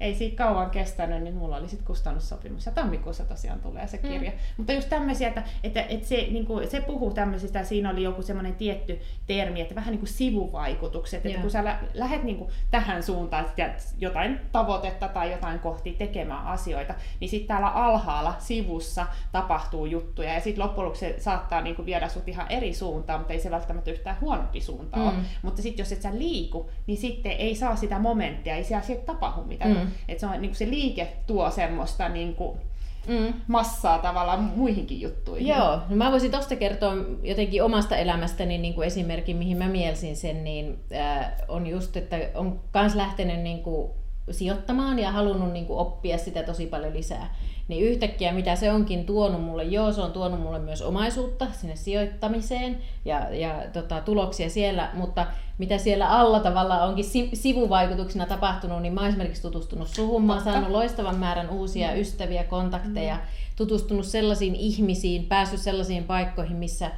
ei 0.00 0.14
siitä 0.14 0.44
kauan 0.44 0.70
kestänyt, 0.70 1.22
niin 1.22 1.34
mulla 1.34 1.56
oli 1.56 1.68
sitten 1.68 1.86
kustannussopimus. 1.86 2.66
Ja 2.66 2.72
tammikuussa 2.72 3.24
tosiaan 3.24 3.60
tulee 3.60 3.86
se 3.86 3.98
kirja. 3.98 4.30
Mm. 4.30 4.36
Mutta 4.56 4.72
just 4.72 4.88
tämmöisiä, 4.88 5.28
että, 5.28 5.42
että, 5.62 5.82
että 5.82 6.08
se, 6.08 6.16
niin 6.16 6.46
kuin, 6.46 6.70
se 6.70 6.80
puhuu 6.80 7.14
tämmöisistä, 7.14 7.64
siinä 7.64 7.90
oli 7.90 8.02
joku 8.02 8.22
semmoinen 8.22 8.54
tietty 8.54 9.00
termi, 9.26 9.60
että 9.60 9.74
vähän 9.74 9.90
niin 9.90 9.98
kuin 9.98 10.08
sivuvaikutukset. 10.08 11.26
Että 11.26 11.40
kun 11.40 11.50
sä 11.50 11.64
lä- 11.64 11.78
lähdet 11.94 12.22
niin 12.22 12.36
kuin 12.36 12.50
tähän 12.70 13.02
suuntaan, 13.02 13.44
että 13.44 13.74
jotain 13.98 14.40
tavoitetta 14.52 15.08
tai 15.08 15.32
jotain 15.32 15.58
kohti 15.58 15.92
tekemään 15.92 16.46
asioita, 16.46 16.94
niin 17.20 17.28
sitten 17.28 17.48
täällä 17.48 17.68
alhaalla 17.68 18.34
sivussa 18.38 19.06
tapahtuu 19.32 19.86
juttuja. 19.86 20.34
Ja 20.34 20.40
sitten 20.40 20.64
loppujen 20.64 20.84
lopuksi 20.84 21.00
se 21.00 21.16
saattaa 21.18 21.60
niin 21.60 21.76
kuin 21.76 21.86
viedä 21.86 22.08
sut 22.08 22.28
ihan 22.28 22.46
eri 22.50 22.74
suuntaan, 22.74 23.20
mutta 23.20 23.32
ei 23.32 23.40
se 23.40 23.50
välttämättä 23.50 23.90
yhtään 23.90 24.20
huonompi 24.20 24.60
suunta 24.60 24.96
mm. 24.96 25.02
ole. 25.02 25.12
Mutta 25.42 25.62
sitten 25.62 25.82
jos 25.82 25.92
et 25.92 26.02
sä 26.02 26.18
liiku, 26.18 26.70
niin 26.86 26.98
sitten 26.98 27.32
ei 27.32 27.54
saa 27.54 27.76
sitä 27.76 27.98
momenttia, 27.98 28.54
ei 28.54 28.64
siellä 28.64 29.02
tapahdu 29.06 29.44
mitään. 29.44 29.70
Mm. 29.70 29.85
Että 30.08 30.20
se, 30.20 30.26
on, 30.26 30.42
niin 30.42 30.54
se 30.54 30.70
liike 30.70 31.12
tuo 31.26 31.50
semmoista 31.50 32.08
niin 32.08 32.34
kuin, 32.34 32.58
mm. 33.06 33.34
massaa 33.46 33.98
tavallaan 33.98 34.52
muihinkin 34.56 35.00
juttuihin. 35.00 35.46
Joo, 35.46 35.80
no 35.88 35.96
mä 35.96 36.10
voisin 36.10 36.30
tuosta 36.30 36.56
kertoa 36.56 36.92
jotenkin 37.22 37.62
omasta 37.62 37.96
elämästäni 37.96 38.58
niin 38.58 38.74
kuin 38.74 38.86
esimerkin, 38.86 39.36
mihin 39.36 39.56
mä 39.56 39.68
mielsin 39.68 40.16
sen, 40.16 40.44
niin 40.44 40.78
äh, 40.94 41.32
on 41.48 41.66
just, 41.66 41.96
että 41.96 42.16
on 42.34 42.60
kans 42.72 42.94
lähtenyt 42.94 43.40
niin 43.40 43.62
kuin 43.62 43.90
sijoittamaan 44.30 44.98
ja 44.98 45.12
halunnut 45.12 45.52
niin 45.52 45.66
kuin 45.66 45.78
oppia 45.78 46.18
sitä 46.18 46.42
tosi 46.42 46.66
paljon 46.66 46.94
lisää 46.94 47.34
niin 47.68 47.84
yhtäkkiä 47.84 48.32
mitä 48.32 48.56
se 48.56 48.72
onkin 48.72 49.06
tuonut 49.06 49.44
mulle, 49.44 49.64
joo 49.64 49.92
se 49.92 50.00
on 50.00 50.12
tuonut 50.12 50.40
mulle 50.40 50.58
myös 50.58 50.82
omaisuutta 50.82 51.46
sinne 51.52 51.76
sijoittamiseen 51.76 52.78
ja, 53.04 53.34
ja 53.34 53.62
tota, 53.72 54.00
tuloksia 54.00 54.50
siellä, 54.50 54.90
mutta 54.94 55.26
mitä 55.58 55.78
siellä 55.78 56.08
alla 56.08 56.40
tavalla 56.40 56.84
onkin 56.84 57.04
sivuvaikutuksena 57.32 58.26
tapahtunut, 58.26 58.82
niin 58.82 58.94
mä 58.94 59.00
oon 59.00 59.08
esimerkiksi 59.08 59.42
tutustunut 59.42 59.88
suhun, 59.88 60.24
mä 60.24 60.32
oon 60.32 60.44
saanut 60.44 60.70
loistavan 60.70 61.16
määrän 61.16 61.50
uusia 61.50 61.88
mm. 61.88 62.00
ystäviä, 62.00 62.44
kontakteja, 62.44 63.14
mm. 63.14 63.20
tutustunut 63.56 64.06
sellaisiin 64.06 64.54
ihmisiin, 64.54 65.26
päässyt 65.26 65.60
sellaisiin 65.60 66.04
paikkoihin, 66.04 66.56
missä 66.56 66.90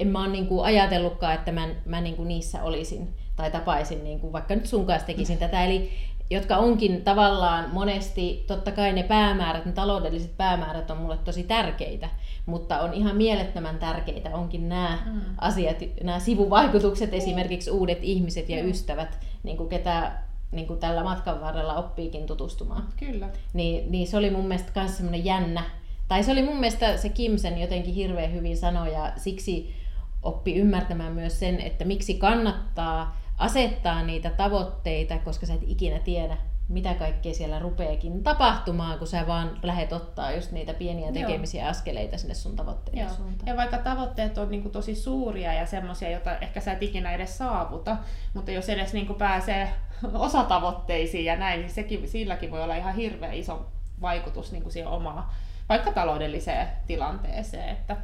en 0.00 0.08
mä 0.08 0.20
oon 0.20 0.32
niinku 0.32 0.60
ajatellutkaan, 0.60 1.34
että 1.34 1.52
mä, 1.52 1.68
mä 1.84 2.00
niinku 2.00 2.24
niissä 2.24 2.62
olisin 2.62 3.08
tai 3.36 3.50
tapaisin, 3.50 4.04
niinku, 4.04 4.32
vaikka 4.32 4.54
nyt 4.54 4.66
sun 4.66 4.86
kanssa 4.86 5.06
tekisin 5.06 5.36
mm. 5.36 5.40
tätä. 5.40 5.64
Eli 5.64 5.90
jotka 6.30 6.56
onkin 6.56 7.04
tavallaan 7.04 7.70
monesti, 7.72 8.44
totta 8.46 8.72
kai 8.72 8.92
ne 8.92 9.02
päämäärät, 9.02 9.66
ne 9.66 9.72
taloudelliset 9.72 10.36
päämäärät 10.36 10.90
on 10.90 10.96
mulle 10.96 11.16
tosi 11.16 11.42
tärkeitä, 11.42 12.08
mutta 12.46 12.80
on 12.80 12.94
ihan 12.94 13.16
mielettömän 13.16 13.78
tärkeitä 13.78 14.30
onkin 14.36 14.68
nämä 14.68 14.98
mm. 15.06 15.20
asiat, 15.38 15.76
nämä 16.02 16.18
sivuvaikutukset, 16.18 17.14
esimerkiksi 17.14 17.70
uudet 17.70 17.98
ihmiset 18.02 18.48
ja 18.48 18.62
mm. 18.62 18.70
ystävät, 18.70 19.18
niin 19.42 19.56
kuin 19.56 19.68
ketä 19.68 20.12
niin 20.52 20.66
kuin 20.66 20.80
tällä 20.80 21.04
matkan 21.04 21.40
varrella 21.40 21.74
oppiikin 21.74 22.26
tutustumaan. 22.26 22.88
Kyllä. 22.96 23.28
Niin, 23.52 23.92
niin 23.92 24.06
se 24.06 24.16
oli 24.16 24.30
mun 24.30 24.46
mielestä 24.46 24.80
myös 24.80 24.96
semmoinen 24.96 25.24
jännä, 25.24 25.62
tai 26.08 26.22
se 26.22 26.32
oli 26.32 26.42
mun 26.42 26.56
mielestä 26.56 26.96
se 26.96 27.08
Kimsen 27.08 27.58
jotenkin 27.58 27.94
hirveän 27.94 28.32
hyvin 28.32 28.56
sanoi, 28.56 28.92
ja 28.92 29.12
siksi 29.16 29.74
oppi 30.22 30.54
ymmärtämään 30.54 31.12
myös 31.12 31.40
sen, 31.40 31.60
että 31.60 31.84
miksi 31.84 32.14
kannattaa 32.14 33.20
asettaa 33.40 34.02
niitä 34.02 34.30
tavoitteita, 34.30 35.18
koska 35.18 35.46
sä 35.46 35.54
et 35.54 35.62
ikinä 35.66 35.98
tiedä, 35.98 36.36
mitä 36.68 36.94
kaikkea 36.94 37.34
siellä 37.34 37.58
rupeekin 37.58 38.22
tapahtumaan, 38.22 38.98
kun 38.98 39.06
sä 39.06 39.26
vaan 39.26 39.58
lähdet 39.62 39.92
ottaa 39.92 40.32
just 40.32 40.52
niitä 40.52 40.74
pieniä 40.74 41.12
tekemisiä 41.12 41.62
Joo. 41.62 41.70
askeleita 41.70 42.18
sinne 42.18 42.34
sun 42.34 42.56
tavoitteiden 42.56 43.04
Joo. 43.04 43.14
suuntaan. 43.14 43.46
Ja 43.46 43.56
vaikka 43.56 43.78
tavoitteet 43.78 44.38
on 44.38 44.50
niin 44.50 44.62
kuin 44.62 44.72
tosi 44.72 44.94
suuria 44.94 45.52
ja 45.52 45.66
semmoisia, 45.66 46.10
joita 46.10 46.38
ehkä 46.38 46.60
sä 46.60 46.72
et 46.72 46.82
ikinä 46.82 47.12
edes 47.12 47.38
saavuta, 47.38 47.96
mutta 48.34 48.50
jos 48.50 48.68
edes 48.68 48.92
niin 48.92 49.06
kuin 49.06 49.18
pääsee 49.18 49.68
osatavoitteisiin 50.14 51.24
ja 51.24 51.36
näin, 51.36 51.60
niin 51.60 51.70
sekin, 51.70 52.08
silläkin 52.08 52.50
voi 52.50 52.62
olla 52.62 52.76
ihan 52.76 52.94
hirveän 52.94 53.34
iso 53.34 53.66
vaikutus 54.00 54.52
niin 54.52 54.62
kuin 54.62 54.72
siihen 54.72 54.90
omaan 54.90 55.24
vaikka 55.68 55.92
taloudelliseen 55.92 56.68
tilanteeseen. 56.86 57.68
Että... 57.68 57.96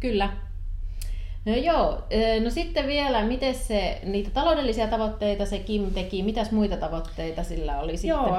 Kyllä, 0.00 0.30
No 1.44 1.54
joo, 1.54 2.02
no 2.44 2.50
sitten 2.50 2.86
vielä, 2.86 3.24
miten 3.24 3.54
se, 3.54 4.00
niitä 4.04 4.30
taloudellisia 4.30 4.86
tavoitteita 4.86 5.46
se 5.46 5.58
Kim 5.58 5.90
teki, 5.94 6.22
mitäs 6.22 6.52
muita 6.52 6.76
tavoitteita 6.76 7.42
sillä 7.42 7.80
oli 7.80 7.96
sitten? 7.96 8.08
Joo, 8.08 8.36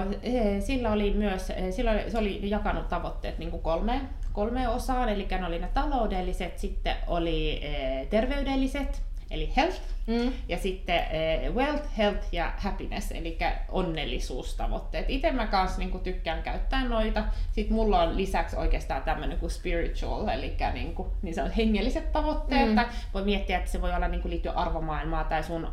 sillä 0.59 0.91
oli 0.91 1.13
myös, 1.13 1.51
sillä 1.69 1.91
oli, 1.91 2.11
se 2.11 2.17
oli 2.17 2.49
jakanut 2.49 2.89
tavoitteet 2.89 3.37
niin 3.37 3.51
kuin 3.51 3.63
kolmeen, 3.63 4.09
kolmeen 4.33 4.69
osaan, 4.69 5.09
eli 5.09 5.27
ne 5.31 5.45
oli 5.47 5.59
ne 5.59 5.69
taloudelliset, 5.73 6.59
sitten 6.59 6.95
oli 7.07 7.61
terveydelliset, 8.09 9.01
eli 9.31 9.53
health, 9.57 9.81
mm. 10.07 10.31
ja 10.47 10.57
sitten 10.57 10.99
äh, 10.99 11.53
wealth, 11.55 11.97
health 11.97 12.27
ja 12.31 12.53
happiness, 12.57 13.11
eli 13.11 13.37
onnellisuustavoitteet. 13.69 15.09
Itse 15.09 15.31
mä 15.31 15.47
kanssa 15.47 15.79
niin 15.79 15.99
tykkään 15.99 16.43
käyttää 16.43 16.83
noita. 16.83 17.23
Sitten 17.51 17.75
mulla 17.75 18.01
on 18.01 18.17
lisäksi 18.17 18.55
oikeastaan 18.55 19.03
tämmöinen 19.03 19.37
kuin 19.37 19.51
spiritual, 19.51 20.27
eli 20.27 20.57
niin, 20.73 20.95
kuin, 20.95 21.09
niin 21.21 21.35
se 21.35 21.43
on 21.43 21.51
hengelliset 21.51 22.11
tavoitteet. 22.11 22.69
Mm. 22.69 22.79
Voi 23.13 23.25
miettiä, 23.25 23.57
että 23.57 23.71
se 23.71 23.81
voi 23.81 23.95
olla 23.95 24.07
niin 24.07 24.21
kuin, 24.21 24.29
liittyä 24.29 24.51
arvomaailmaa 24.51 25.23
tai 25.23 25.43
sun 25.43 25.67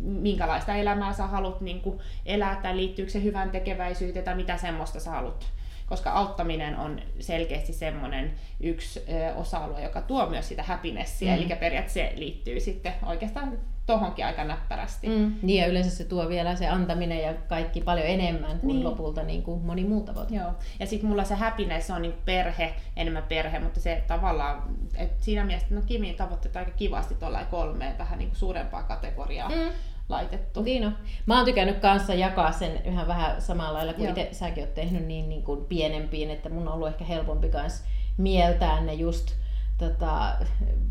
minkälaista 0.00 0.74
elämää 0.74 1.12
sä 1.12 1.26
haluat 1.26 1.60
niin 1.60 1.80
kuin, 1.80 2.00
elää, 2.26 2.60
tai 2.62 2.76
liittyykö 2.76 3.12
se 3.12 3.22
hyvän 3.22 3.50
tekeväisyyteen, 3.50 4.24
tai 4.24 4.34
mitä 4.34 4.56
semmoista 4.56 5.00
sä 5.00 5.10
haluat 5.10 5.52
koska 5.86 6.10
auttaminen 6.10 6.78
on 6.78 7.00
selkeästi 7.20 7.72
semmoinen 7.72 8.34
yksi 8.60 9.02
osa-alue, 9.36 9.82
joka 9.82 10.00
tuo 10.00 10.26
myös 10.26 10.48
sitä 10.48 10.62
happinessia, 10.62 11.32
mm. 11.32 11.38
eli 11.38 11.46
periaatteessa 11.60 12.12
se 12.12 12.12
liittyy 12.16 12.60
sitten 12.60 12.92
oikeastaan 13.06 13.58
tohonkin 13.86 14.26
aika 14.26 14.44
näppärästi. 14.44 15.08
Mm. 15.08 15.34
Niin 15.42 15.60
ja 15.60 15.66
yleensä 15.66 15.90
se 15.90 16.04
tuo 16.04 16.28
vielä 16.28 16.56
se 16.56 16.68
antaminen 16.68 17.22
ja 17.22 17.34
kaikki 17.34 17.80
paljon 17.80 18.06
enemmän 18.06 18.60
kuin 18.60 18.76
niin. 18.76 18.84
lopulta 18.84 19.22
niin 19.22 19.42
kuin 19.42 19.62
moni 19.62 19.84
muu 19.84 20.00
tavoite. 20.00 20.34
Joo. 20.34 20.52
Ja 20.80 20.86
sitten 20.86 21.08
mulla 21.08 21.24
se 21.24 21.34
happiness 21.34 21.90
on 21.90 22.02
niin 22.02 22.14
perhe, 22.24 22.74
enemmän 22.96 23.22
perhe, 23.22 23.58
mutta 23.58 23.80
se 23.80 24.04
tavallaan, 24.06 24.62
että 24.96 25.24
siinä 25.24 25.44
mielessä, 25.44 25.74
no 25.74 25.82
Kimin 25.86 26.14
tavoitteet 26.14 26.56
aika 26.56 26.70
kivasti 26.70 27.14
tuolla 27.14 27.44
kolmeen 27.44 27.98
vähän 27.98 28.18
niin 28.18 28.28
kuin 28.28 28.38
suurempaa 28.38 28.82
kategoriaa. 28.82 29.48
Mm 29.48 29.72
laitettu. 30.08 30.62
Niin 30.62 30.82
no. 30.82 30.92
Mä 31.26 31.36
oon 31.36 31.44
tykännyt 31.44 31.78
kanssa 31.78 32.14
jakaa 32.14 32.52
sen 32.52 32.82
yhä 32.84 33.06
vähän 33.06 33.42
samalla 33.42 33.78
lailla 33.78 33.92
kuin 33.92 34.08
itse 34.08 34.28
säkin 34.32 34.64
oot 34.64 34.74
tehnyt 34.74 35.06
niin, 35.06 35.28
niin 35.28 35.42
kuin 35.42 35.64
pienempiin, 35.64 36.30
että 36.30 36.48
mun 36.48 36.68
on 36.68 36.74
ollut 36.74 36.88
ehkä 36.88 37.04
helpompi 37.04 37.48
kanssa 37.48 37.84
mieltää 38.16 38.80
ne 38.80 38.94
just 38.94 39.34
tota, 39.78 40.32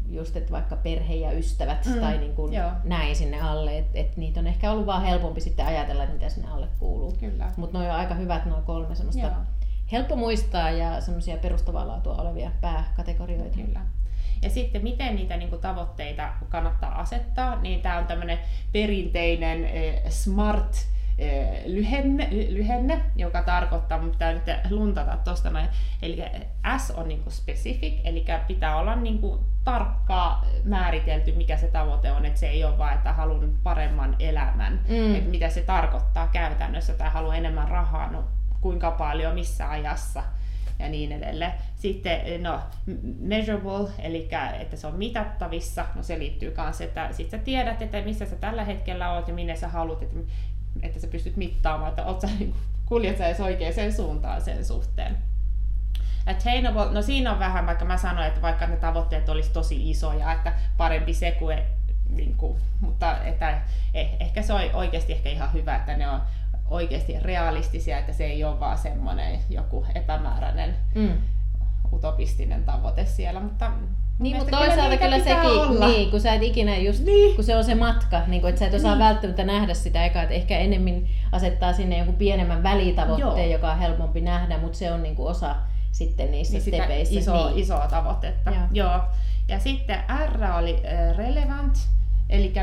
just 0.09 0.35
että 0.35 0.51
vaikka 0.51 0.75
perhe 0.75 1.15
ja 1.15 1.31
ystävät 1.31 1.85
mm, 1.85 2.01
tai 2.01 2.17
niin 2.17 2.35
kuin 2.35 2.53
näin 2.83 3.15
sinne 3.15 3.41
alle, 3.41 3.77
että 3.77 3.99
et 3.99 4.17
niitä 4.17 4.39
on 4.39 4.47
ehkä 4.47 4.71
ollut 4.71 4.85
vaan 4.85 5.01
helpompi 5.01 5.41
sitten 5.41 5.65
ajatella, 5.65 6.03
että 6.03 6.15
mitä 6.15 6.29
sinne 6.29 6.49
alle 6.49 6.67
kuuluu. 6.79 7.17
Mutta 7.57 7.79
ne 7.79 7.91
on 7.91 7.95
aika 7.95 8.15
hyvät 8.15 8.45
noin 8.45 8.63
kolme 8.63 8.95
semmoista 8.95 9.21
Joo. 9.21 9.31
helppo 9.91 10.15
muistaa 10.15 10.71
ja 10.71 11.01
semmoisia 11.01 11.37
perustavaa 11.37 11.87
laatua 11.87 12.15
olevia 12.15 12.51
pääkategorioita. 12.61 13.57
Kyllä. 13.57 13.81
Ja 14.41 14.49
sitten 14.49 14.83
miten 14.83 15.15
niitä 15.15 15.37
niin 15.37 15.49
kuin, 15.49 15.61
tavoitteita 15.61 16.29
kannattaa 16.49 16.99
asettaa, 16.99 17.61
niin 17.61 17.81
tämä 17.81 17.97
on 17.97 18.07
tämmöinen 18.07 18.39
perinteinen 18.71 19.65
eh, 19.65 20.01
SMART 20.09 20.91
lyhenne, 21.65 22.27
lyhenne, 22.49 23.01
joka 23.15 23.41
tarkoittaa, 23.43 23.97
mutta 23.97 24.11
pitää 24.11 24.33
nyt 24.33 24.71
luntata 24.71 25.17
tuosta 25.17 25.49
noin, 25.49 25.67
eli 26.01 26.23
S 26.77 26.91
on 26.91 27.07
niinku 27.07 27.29
specific, 27.29 27.93
eli 28.03 28.25
pitää 28.47 28.77
olla 28.77 28.95
niinku 28.95 29.39
tarkkaa 29.63 30.45
määritelty, 30.63 31.31
mikä 31.31 31.57
se 31.57 31.67
tavoite 31.67 32.11
on, 32.11 32.25
että 32.25 32.39
se 32.39 32.47
ei 32.47 32.63
ole 32.63 32.77
vain, 32.77 32.97
että 32.97 33.13
haluan 33.13 33.53
paremman 33.63 34.15
elämän, 34.19 34.79
mm. 34.89 35.15
että 35.15 35.29
mitä 35.29 35.49
se 35.49 35.61
tarkoittaa 35.61 36.27
käytännössä, 36.27 36.93
tai 36.93 37.09
haluan 37.09 37.37
enemmän 37.37 37.67
rahaa, 37.67 38.11
no 38.11 38.23
kuinka 38.61 38.91
paljon, 38.91 39.35
missä 39.35 39.69
ajassa, 39.69 40.23
ja 40.81 40.89
niin 40.89 41.11
edelleen. 41.11 41.53
Sitten 41.75 42.43
no, 42.43 42.59
measurable, 43.19 43.89
eli 43.99 44.29
että 44.59 44.75
se 44.75 44.87
on 44.87 44.95
mitattavissa, 44.95 45.85
no 45.95 46.03
se 46.03 46.19
liittyy 46.19 46.53
myös, 46.57 46.81
että 46.81 47.09
sit 47.11 47.29
sä 47.29 47.37
tiedät, 47.37 47.81
että 47.81 48.01
missä 48.01 48.25
sä 48.25 48.35
tällä 48.35 48.63
hetkellä 48.63 49.13
oot 49.13 49.27
ja 49.27 49.33
minne 49.33 49.55
sä 49.55 49.67
haluat, 49.67 50.01
että 50.01 50.19
että 50.81 50.99
sä 50.99 51.07
pystyt 51.07 51.37
mittaamaan, 51.37 51.89
että 51.89 52.05
oot 52.05 52.21
sä, 52.21 52.27
niin 52.39 52.55
kuljet 52.85 53.17
sä 53.17 53.27
edes 53.27 53.39
oikeaan 53.39 53.93
suuntaan 53.95 54.41
sen 54.41 54.65
suhteen. 54.65 55.17
Attainable, 56.25 56.91
no 56.91 57.01
siinä 57.01 57.31
on 57.31 57.39
vähän, 57.39 57.65
vaikka 57.65 57.85
mä 57.85 57.97
sanoin, 57.97 58.27
että 58.27 58.41
vaikka 58.41 58.67
ne 58.67 58.75
tavoitteet 58.75 59.29
olisi 59.29 59.51
tosi 59.51 59.89
isoja, 59.89 60.31
että 60.31 60.53
parempi 60.77 61.13
se 61.13 61.31
kuin, 61.31 61.57
niin 62.09 62.35
kuin 62.37 62.59
mutta 62.81 63.23
että 63.23 63.61
eh, 63.93 64.09
ehkä 64.19 64.41
se 64.41 64.53
on 64.53 64.61
oikeasti 64.73 65.13
ehkä 65.13 65.29
ihan 65.29 65.53
hyvä, 65.53 65.75
että 65.75 65.97
ne 65.97 66.09
on 66.09 66.21
oikeasti 66.71 67.19
realistisia, 67.19 67.97
että 67.97 68.13
se 68.13 68.25
ei 68.25 68.43
ole 68.43 68.59
vaan 68.59 68.77
semmoinen 68.77 69.39
joku 69.49 69.85
epämääräinen 69.95 70.75
mm. 70.95 71.11
utopistinen 71.93 72.63
tavoite 72.63 73.05
siellä, 73.05 73.39
mutta 73.39 73.71
niin, 74.19 74.37
mutta 74.37 74.57
toisaalta 74.57 74.97
kyllä 74.97 75.19
sekin, 75.19 75.49
olla. 75.49 75.87
niin, 75.87 76.11
kun 76.11 76.21
sä 76.21 76.33
et 76.33 76.43
ikinä 76.43 76.77
just, 76.77 77.05
niin. 77.05 77.35
kun 77.35 77.43
se 77.43 77.55
on 77.55 77.63
se 77.63 77.75
matka, 77.75 78.21
niin 78.27 78.41
kun, 78.41 78.49
että 78.49 78.59
sä 78.59 78.67
et 78.67 78.73
osaa 78.73 78.95
niin. 78.95 79.05
välttämättä 79.05 79.43
nähdä 79.43 79.73
sitä 79.73 80.05
eka, 80.05 80.21
että 80.21 80.33
ehkä 80.33 80.57
enemmän 80.57 81.01
asettaa 81.31 81.73
sinne 81.73 81.97
jonkun 81.97 82.15
pienemmän 82.15 82.63
välitavoitteen, 82.63 83.49
Joo. 83.49 83.57
joka 83.57 83.71
on 83.71 83.79
helpompi 83.79 84.21
nähdä, 84.21 84.57
mutta 84.57 84.77
se 84.77 84.91
on 84.91 85.03
niin 85.03 85.15
kuin 85.15 85.29
osa 85.29 85.55
sitten 85.91 86.31
niissä 86.31 86.53
niin 86.53 86.61
stepeissä. 86.61 87.19
Iso, 87.19 87.49
niin. 87.49 87.59
Isoa 87.59 87.87
tavoitetta. 87.87 88.51
Joo. 88.51 88.63
Joo. 88.71 89.01
Ja 89.47 89.59
sitten 89.59 90.03
R 90.27 90.43
oli 90.57 90.81
relevant, 91.17 91.75
eli 92.29 92.53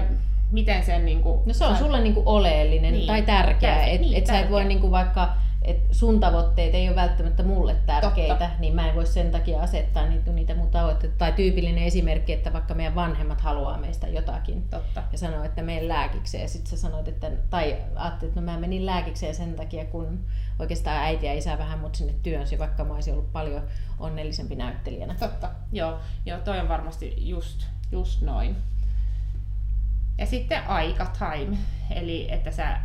miten 0.50 0.84
sen... 0.84 1.04
Niin 1.04 1.22
kuin, 1.22 1.40
no 1.46 1.54
se 1.54 1.64
on 1.64 1.72
sä... 1.72 1.78
sulle 1.78 2.00
niin 2.00 2.14
kuin 2.14 2.26
oleellinen 2.26 2.92
niin. 2.92 3.06
tai 3.06 3.22
tärkeä, 3.22 3.84
että 3.84 4.06
niin, 4.06 4.18
et 4.18 4.26
sä 4.26 4.38
et 4.38 4.50
voi 4.50 4.64
niin 4.64 4.80
kuin 4.80 4.90
vaikka 4.90 5.28
että 5.62 5.94
sun 5.94 6.20
tavoitteet 6.20 6.74
ei 6.74 6.88
ole 6.88 6.96
välttämättä 6.96 7.42
mulle 7.42 7.76
tärkeitä, 7.86 8.34
Totta. 8.34 8.50
niin 8.58 8.74
mä 8.74 8.88
en 8.88 8.94
voi 8.94 9.06
sen 9.06 9.30
takia 9.30 9.60
asettaa 9.60 10.06
niitä, 10.06 10.32
niitä 10.32 10.54
mun 10.54 10.70
tavoitteita. 10.70 11.16
Tai 11.18 11.32
tyypillinen 11.32 11.84
esimerkki, 11.84 12.32
että 12.32 12.52
vaikka 12.52 12.74
meidän 12.74 12.94
vanhemmat 12.94 13.40
haluaa 13.40 13.78
meistä 13.78 14.08
jotakin 14.08 14.68
Totta. 14.68 15.02
ja 15.12 15.18
sanoo, 15.18 15.44
että 15.44 15.62
menen 15.62 15.88
lääkikseen. 15.88 16.42
Ja 16.42 16.48
sitten 16.48 16.70
sä 16.70 16.76
sanoit, 16.76 17.08
että, 17.08 17.30
tai 17.50 17.76
ajattelit, 17.94 18.30
että 18.30 18.40
no 18.40 18.52
mä 18.52 18.58
menin 18.58 18.86
lääkikseen 18.86 19.34
sen 19.34 19.54
takia, 19.54 19.84
kun 19.84 20.24
oikeastaan 20.58 20.96
äiti 20.96 21.26
ja 21.26 21.34
isä 21.34 21.58
vähän 21.58 21.78
mut 21.78 21.94
sinne 21.94 22.14
työnsi, 22.22 22.58
vaikka 22.58 22.84
mä 22.84 22.94
olisin 22.94 23.12
ollut 23.12 23.32
paljon 23.32 23.62
onnellisempi 23.98 24.54
näyttelijänä. 24.54 25.14
Totta, 25.20 25.50
joo, 25.72 25.98
joo 26.26 26.38
toi 26.38 26.60
on 26.60 26.68
varmasti 26.68 27.14
just, 27.16 27.66
just 27.92 28.22
noin. 28.22 28.56
Ja 30.18 30.26
sitten 30.26 30.66
aika, 30.66 31.06
time, 31.06 31.56
eli 31.90 32.32
että 32.32 32.50
sä 32.50 32.80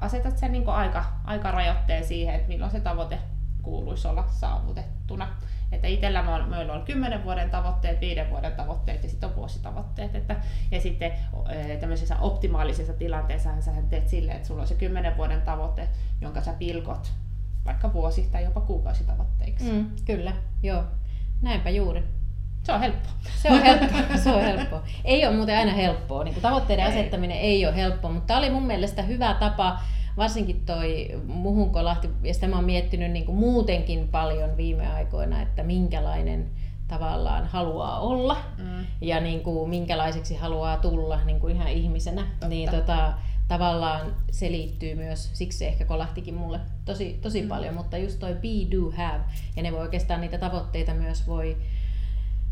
asetat 0.00 0.38
sen 0.38 0.52
niin 0.52 0.68
aika, 0.68 1.04
aikarajoitteen 1.24 2.04
siihen, 2.04 2.34
että 2.34 2.48
milloin 2.48 2.70
se 2.70 2.80
tavoite 2.80 3.18
kuuluisi 3.62 4.08
olla 4.08 4.24
saavutettuna. 4.28 5.28
Että 5.72 5.86
itsellä 5.86 6.46
meillä 6.50 6.72
on 6.72 6.82
10 6.82 7.24
vuoden 7.24 7.50
tavoitteet, 7.50 8.00
5 8.00 8.20
vuoden 8.30 8.52
tavoitteet 8.52 9.02
ja 9.02 9.08
sitten 9.10 9.28
on 9.28 9.36
vuositavoitteet. 9.36 10.14
Että, 10.14 10.36
ja 10.70 10.80
sitten 10.80 11.12
tämmöisessä 11.80 12.16
optimaalisessa 12.16 12.92
tilanteessa 12.92 13.60
sä 13.60 13.70
teet 13.90 14.08
silleen, 14.08 14.36
että 14.36 14.48
sulla 14.48 14.62
on 14.62 14.68
se 14.68 14.74
10 14.74 15.16
vuoden 15.16 15.42
tavoite, 15.42 15.88
jonka 16.20 16.42
sä 16.42 16.52
pilkot 16.52 17.12
vaikka 17.64 17.92
vuosi- 17.92 18.28
tai 18.32 18.44
jopa 18.44 18.60
kuukausitavoitteiksi. 18.60 19.72
Mm, 19.72 19.90
kyllä, 20.04 20.32
joo. 20.62 20.84
Näinpä 21.42 21.70
juuri. 21.70 22.04
Se 22.66 22.72
on 22.72 22.80
helppo. 22.80 23.08
Se 23.42 23.50
on 23.50 23.62
helppo. 23.62 23.96
Se 24.22 24.32
on 24.32 24.42
helppo. 24.42 24.80
Ei 25.04 25.26
ole 25.26 25.36
muuten 25.36 25.58
aina 25.58 25.72
helppoa. 25.72 26.24
Niin 26.24 26.40
tavoitteiden 26.42 26.86
ei. 26.86 26.92
asettaminen 26.92 27.38
ei 27.38 27.66
ole 27.66 27.76
helppo, 27.76 28.08
mutta 28.08 28.26
tämä 28.26 28.38
oli 28.38 28.50
mun 28.50 28.62
mielestä 28.62 29.02
hyvä 29.02 29.34
tapa, 29.40 29.80
varsinkin 30.16 30.62
toi 30.66 31.20
muhun 31.26 31.70
kolahti, 31.70 32.10
ja 32.22 32.34
sitä 32.34 32.48
mä 32.48 32.56
oon 32.56 32.64
miettinyt 32.64 33.10
niin 33.10 33.24
kuin 33.24 33.38
muutenkin 33.38 34.08
paljon 34.08 34.56
viime 34.56 34.86
aikoina, 34.86 35.42
että 35.42 35.62
minkälainen 35.62 36.50
tavallaan 36.88 37.46
haluaa 37.46 38.00
olla 38.00 38.36
mm. 38.58 38.86
ja 39.00 39.20
niin 39.20 39.40
kuin, 39.40 39.70
minkälaiseksi 39.70 40.34
haluaa 40.34 40.76
tulla 40.76 41.20
niin 41.24 41.40
kuin 41.40 41.56
ihan 41.56 41.68
ihmisenä. 41.68 42.22
Totta. 42.22 42.48
Niin 42.48 42.70
tota, 42.70 43.12
tavallaan 43.48 44.14
se 44.30 44.50
liittyy 44.50 44.94
myös, 44.94 45.30
siksi 45.32 45.58
se 45.58 45.66
ehkä 45.68 45.84
kolahtikin 45.84 46.34
mulle 46.34 46.60
tosi, 46.84 47.18
tosi 47.22 47.42
mm. 47.42 47.48
paljon, 47.48 47.74
mutta 47.74 47.96
just 47.96 48.18
toi 48.18 48.34
be, 48.34 48.76
do, 48.76 48.90
have, 48.96 49.20
ja 49.56 49.62
ne 49.62 49.72
voi 49.72 49.80
oikeastaan 49.80 50.20
niitä 50.20 50.38
tavoitteita 50.38 50.94
myös 50.94 51.26
voi 51.26 51.56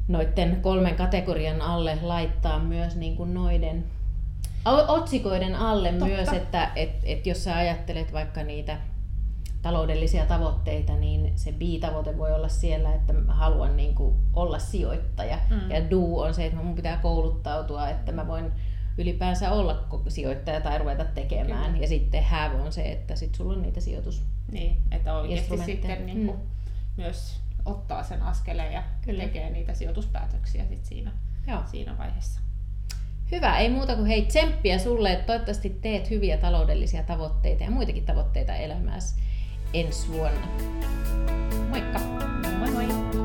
noiden 0.09 0.61
kolmen 0.63 0.97
kategorian 0.97 1.63
alle 1.63 1.99
laittaa 2.03 2.59
myös 2.59 2.97
niin 2.97 3.17
kuin 3.17 3.35
noiden 3.35 3.85
otsikoiden 4.89 5.55
alle 5.55 5.91
Totta. 5.91 6.05
myös, 6.07 6.29
että 6.29 6.71
et, 6.77 6.91
et 7.03 7.27
jos 7.27 7.45
sä 7.45 7.57
ajattelet 7.57 8.13
vaikka 8.13 8.43
niitä 8.43 8.79
taloudellisia 9.63 10.27
tavoitteita, 10.27 10.97
niin 10.97 11.33
se 11.37 11.53
B-tavoite 11.53 12.19
voi 12.19 12.33
olla 12.33 12.49
siellä, 12.49 12.95
että 12.95 13.13
mä 13.13 13.35
haluan 13.35 13.77
niin 13.77 13.95
kuin 13.95 14.15
olla 14.35 14.59
sijoittaja. 14.59 15.39
Mm. 15.51 15.71
Ja 15.71 15.91
do 15.91 16.21
on 16.21 16.35
se, 16.35 16.47
että 16.47 16.59
mun 16.59 16.75
pitää 16.75 16.97
kouluttautua, 16.97 17.89
että 17.89 18.13
mä 18.13 18.27
voin 18.27 18.53
ylipäänsä 18.99 19.53
olla 19.53 19.85
sijoittaja 20.09 20.61
tai 20.61 20.79
ruveta 20.79 21.05
tekemään. 21.05 21.65
Kyllä. 21.65 21.83
Ja 21.83 21.89
sitten 21.89 22.25
have 22.25 22.61
on 22.61 22.73
se, 22.73 22.93
että 22.93 23.17
sit 23.17 23.35
sulla 23.35 23.53
on 23.53 23.63
niitä 23.63 23.81
sijoitus. 23.81 24.23
Niin, 24.53 24.77
että 24.91 25.15
oikeasti 25.15 25.59
sitten 25.59 26.07
niin 26.07 26.27
kuin 26.27 26.39
mm. 26.39 26.47
myös 26.97 27.41
ottaa 27.65 28.03
sen 28.03 28.23
askeleen 28.23 28.73
ja 28.73 28.83
Kyllä. 29.05 29.23
tekee 29.23 29.51
niitä 29.51 29.75
sijoituspäätöksiä 29.75 30.67
sit 30.67 30.85
siinä, 30.85 31.13
Joo. 31.47 31.63
siinä 31.67 31.99
vaiheessa. 31.99 32.41
Hyvä, 33.33 33.59
ei 33.59 33.71
muuta 33.71 33.95
kuin 33.95 34.07
hei 34.07 34.23
tsemppiä 34.23 34.79
sulle, 34.79 35.13
että 35.13 35.27
toivottavasti 35.27 35.71
teet 35.71 36.11
hyviä 36.11 36.37
taloudellisia 36.37 37.03
tavoitteita 37.03 37.65
ja 37.65 37.71
muitakin 37.71 38.05
tavoitteita 38.05 38.55
elämässä 38.55 39.17
ensi 39.75 40.09
vuonna. 40.09 40.47
Moikka! 41.71 43.24